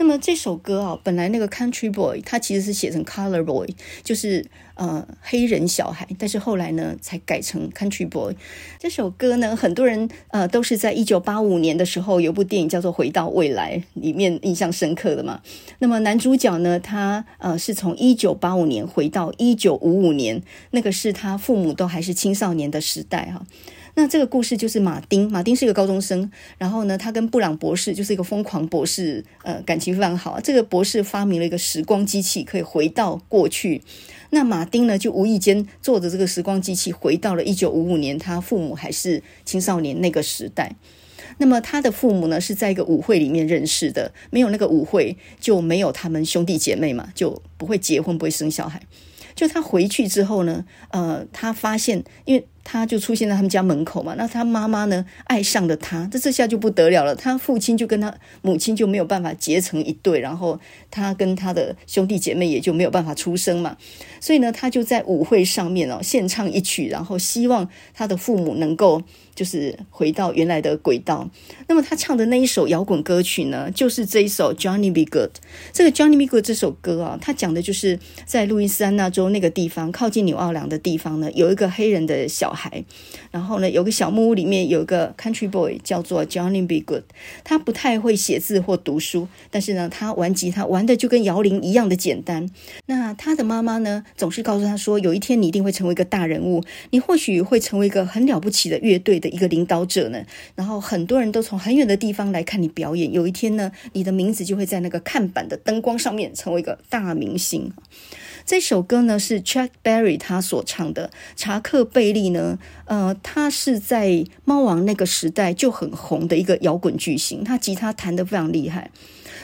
[0.01, 3.67] 那么这首歌啊，本来那个 Country Boy，他其实是写成 Color Boy，
[4.01, 4.43] 就是
[4.73, 8.35] 呃黑人小孩，但是后来呢才改成 Country Boy。
[8.79, 15.39] 这首歌呢，很多人呃都是在一九八五年的时候有部电影叫做《回到未来》里面印象深刻的嘛。
[15.77, 20.41] 那么男主角呢，他呃是从一九八五年回到一九五五年，
[20.71, 23.45] 那个是他父母都还是青少年的时代哈。
[23.95, 30.39] 那这个故事就是马丁，马丁是一个高中生，然后呢，他跟布朗博士就是一个疯狂博士，呃，感情非常好。
[30.39, 33.81] 这个博士发明了一个时光机器，可以回到过去。
[34.29, 40.75] 那马丁呢，就无意间坐着这个时光机器回到了一九五五年，他父母还是青少年那个时代。
[41.37, 48.81] 那么他的父母呢，是在一个舞会里面认识的，没有那个舞会就没有他们兄弟姐妹嘛，就不会结婚，不会生小孩。
[49.33, 57.15] 就他回去之后呢，呃，他发现，因为他就出现在他们家门口嘛，那他妈妈呢爱上了他，这这下就不得了了。
[57.15, 60.59] 他父亲就跟他母亲就没有办法结成一对，然后
[60.89, 63.77] 他跟他的兄弟姐妹也就没有办法出生嘛。
[64.19, 69.01] 所以呢，他就在舞会上面哦献唱一曲，然后希望他的父母能够。
[69.33, 71.27] 就是回到原来的轨道。
[71.67, 75.05] 那么他唱的那一首摇滚歌曲呢，就是这一首《Johnny B.
[75.05, 75.29] Good》。
[75.71, 76.27] 这个《Johnny B.
[76.27, 82.83] Good》这首歌啊，他讲的就是在路易斯安那州那个地方，靠近纽奥良的地方呢，有一个黑人的小小孩。
[83.31, 86.81] 然后呢，有个小木屋里面有一个 Country Boy 叫做 Johnny B.
[86.81, 87.03] Good。
[87.45, 92.49] 他不太会写字或读书，但是呢，他玩吉他玩的就跟摇铃一样的简单。
[92.87, 100.25] 那他的妈妈呢，总是告诉他说，有一天你一定会成为一个大人物，你或许会成为一个很了不起的乐队的一个领导者呢，
[100.55, 103.13] 然后很多人都从很远的地方来看你表演。
[103.13, 107.71] 有一天呢，你的名字就会在那个看板的灯光上面成为一个大明星。
[108.51, 118.91] 这首歌呢是 Chuck Berry 他所唱的，查克贝利呢，呃，他是在猫王那个时代就很红的一个摇滚巨星，他吉他弹得非常厉害。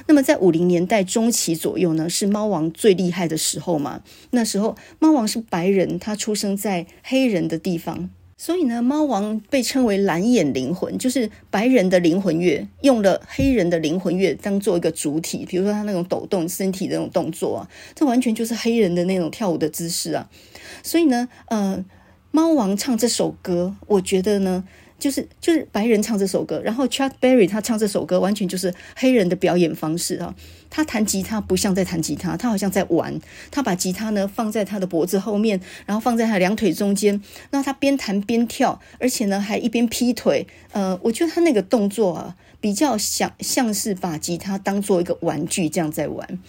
[0.08, 4.02] 那么在五零年代中期左右呢，是猫王最厉害的时候嘛。
[4.32, 8.10] 那时候猫王是白人，他出生在黑人的地方。
[8.38, 15.44] 所以呢，猫王被称为蓝眼灵魂，就是白人的灵魂乐，用了黑人的灵魂乐当做一个主体。
[15.46, 20.30] 比如说他那种抖动身体的那种动作啊，这完全就是黑人的那种跳舞的姿势啊。
[20.84, 21.84] 所以呢，呃，
[22.32, 24.64] 猫王唱这首歌，我觉得呢。
[25.00, 30.34] 就是就是白人唱这首歌，然后 Chuck Berry 他唱这首歌，完全就是黑人的表演方式啊。
[30.70, 33.18] 他弹吉他不像在弹吉他，他好像在玩。
[33.52, 37.22] 他把吉他呢放在他的脖子后面，然后放在他两腿中间。
[37.52, 40.46] 那他边弹边跳，而且呢还一边劈腿。
[40.74, 46.40] 呃，我觉得他那个动作啊，比较像像是把吉他当做一个玩具这样在玩。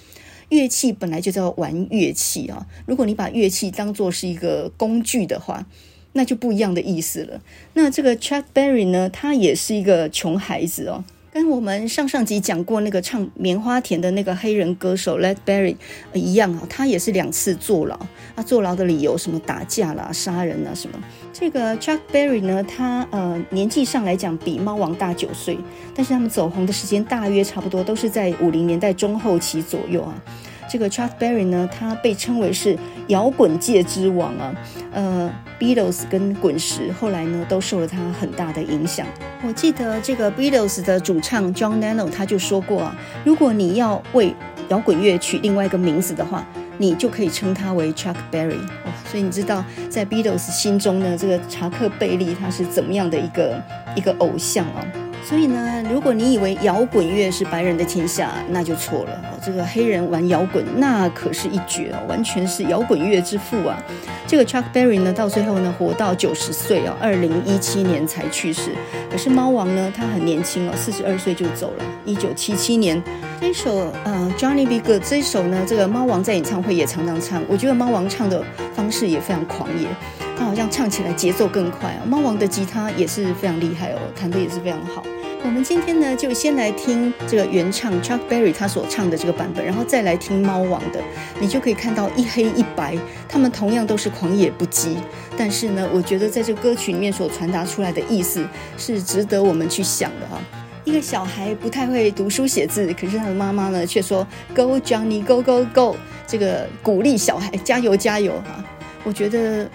[0.48, 2.66] 乐器本来就叫玩乐器啊。
[2.86, 5.64] 如果你把乐器当作是一个工具的话，
[6.12, 7.40] 那就不一样的意思了。
[7.74, 11.04] 那这个 Chuck Berry 呢，他也是一个穷孩子哦。
[11.30, 15.76] 跟我们上上集讲过那个唱《棉花田》的那个黑人歌手 Lead Belly
[16.12, 17.94] 一样啊，他也是两次坐牢。
[18.34, 20.98] 啊坐牢的理由什么打架啦、杀人啊什么。
[21.32, 25.56] 这个 Chuck Berry 呢，他呃年纪上来讲比猫王大九岁，
[25.94, 30.20] 但是他们走红的时间大约差不多，都是在五零年代中后期左右啊。
[30.68, 34.54] 这个 Chuck Berry 呢，他被称为是摇滚界之王啊。
[34.92, 39.06] 呃，Beatles 跟滚石后来呢，都受了他很大的影响。
[39.46, 44.34] 我记得这个 Beatles 的主唱 John Lennon 他就说过啊，如果你要为
[44.68, 46.44] 摇滚乐取另外一个名字的话，
[46.76, 48.60] 你就可以称他为 Chuck Berry。
[48.84, 53.62] 哦，所以你知道在 Beatles 心中呢，这个查克贝利他是怎么样的一个
[53.94, 54.84] 一个偶像啊？
[55.24, 59.37] 所以呢，如果你以为摇滚乐是白人的天下，那就错了。
[59.48, 63.82] 这个黑人玩摇滚，那可是一绝哦，完全是摇滚乐之父啊。
[64.26, 68.72] 这个 Chuck Berry 呢，到最后呢，活到九十岁啊，二零一七年才去世。
[69.10, 71.84] 可是猫王呢，他很年轻哦，四十二岁就走了。
[72.04, 73.02] 一九七七年，
[73.40, 74.78] 这首呃 Johnny B.
[74.82, 77.42] Goode 这首呢，这个猫王在演唱会也常常唱。
[77.48, 78.44] 我觉得猫王唱的
[78.74, 79.88] 方式也非常狂野，
[80.36, 82.04] 他好像唱起来节奏更快啊。
[82.06, 85.02] 猫王的吉他也是非常厉害哦，弹得也是非常好。
[85.44, 91.00] 我们今天呢，就先来听这个原唱 Chuck Berry 他所唱的这个版本，然后再来听猫王的，
[91.40, 94.96] 你就可以看到一黑一白，他们同样都是狂野不羁，
[95.36, 98.44] 但是呢，我觉得在这歌曲里面所传达出来的意思
[98.76, 100.40] 是值得我们去想的哈。
[100.84, 108.64] 一个小孩不太会读书写字，可是他的妈妈呢却说 Go Johnny Go Go Go，这个鼓励小孩加油加油哈。
[109.04, 109.68] 我觉得。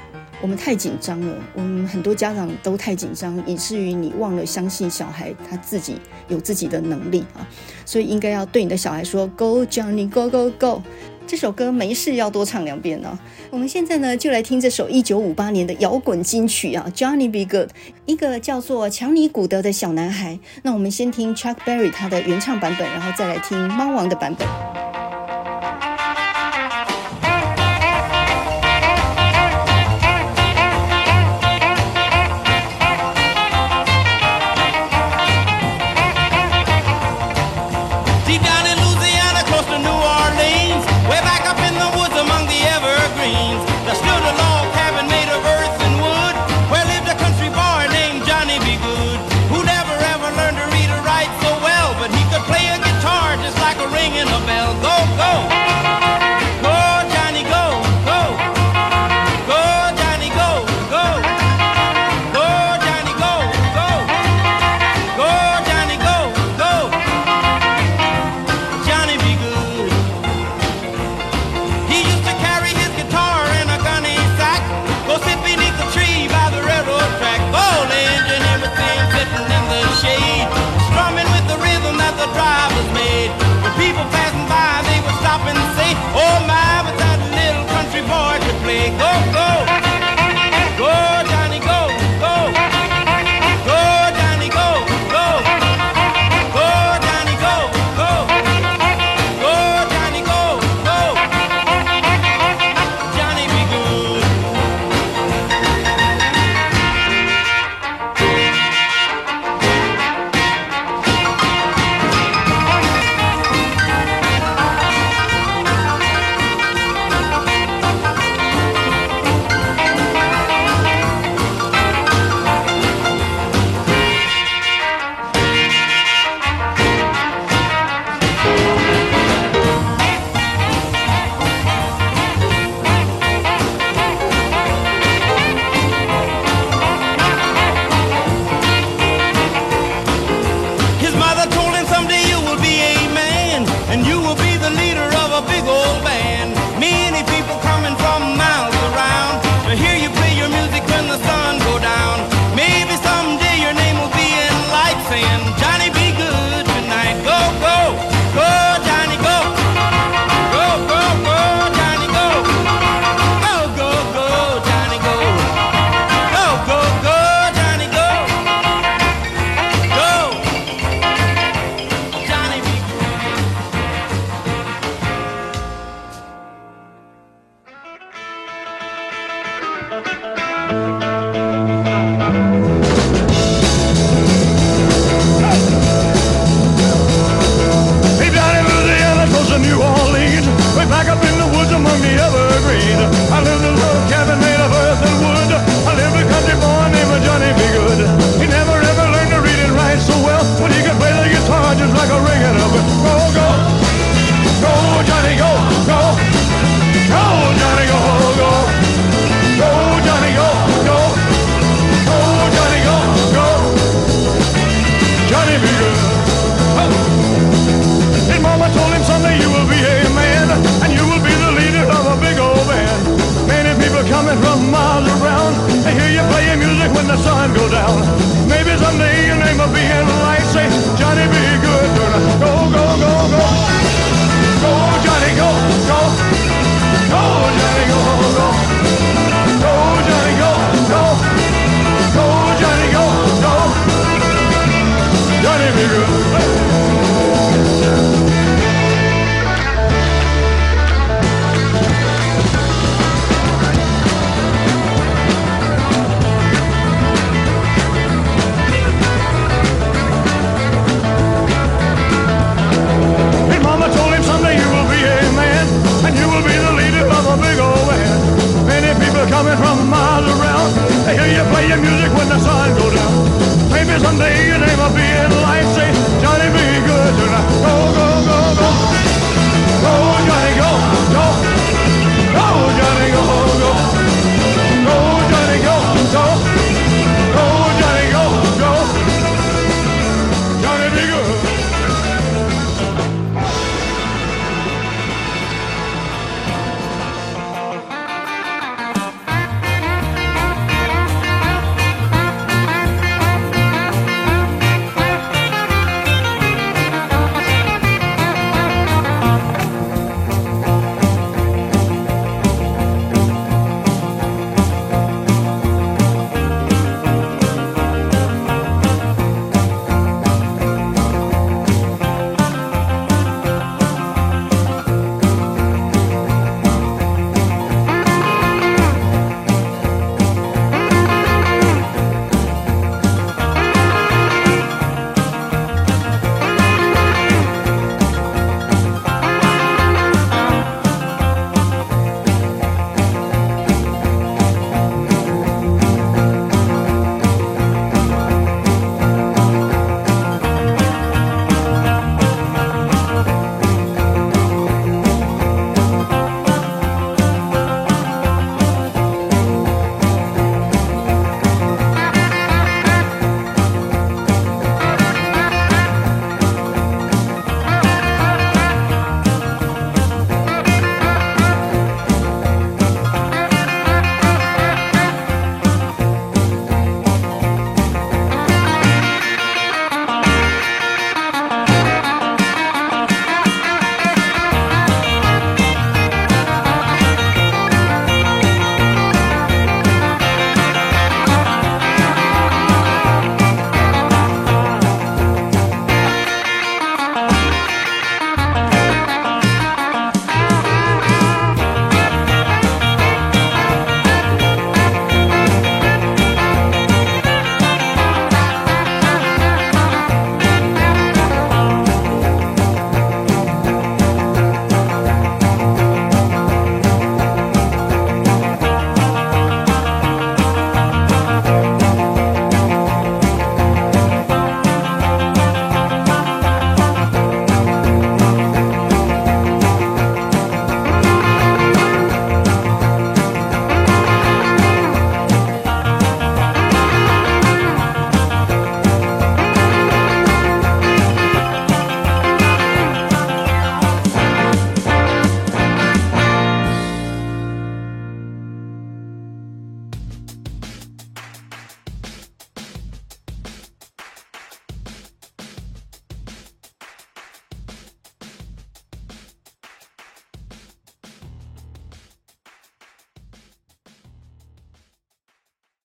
[0.44, 5.96] 我们太紧张了，我们很多家长都太紧张，以至于你忘了相信小孩他自己
[6.28, 7.48] 有自己的能力啊，
[7.86, 10.82] 所以应该要对你的小孩说 “Go Johnny Go Go Go”。
[11.26, 13.18] 这首歌没事要多唱两遍呢。
[13.52, 17.70] 我们现在呢就来听这首一九五八年的摇滚金曲啊，“Johnny Be Good，
[18.06, 20.38] 一个叫做强尼古德的小男孩。
[20.64, 24.93] 那我们先听 Chuck Berry 他的原唱版本，然后再来听猫王的版本。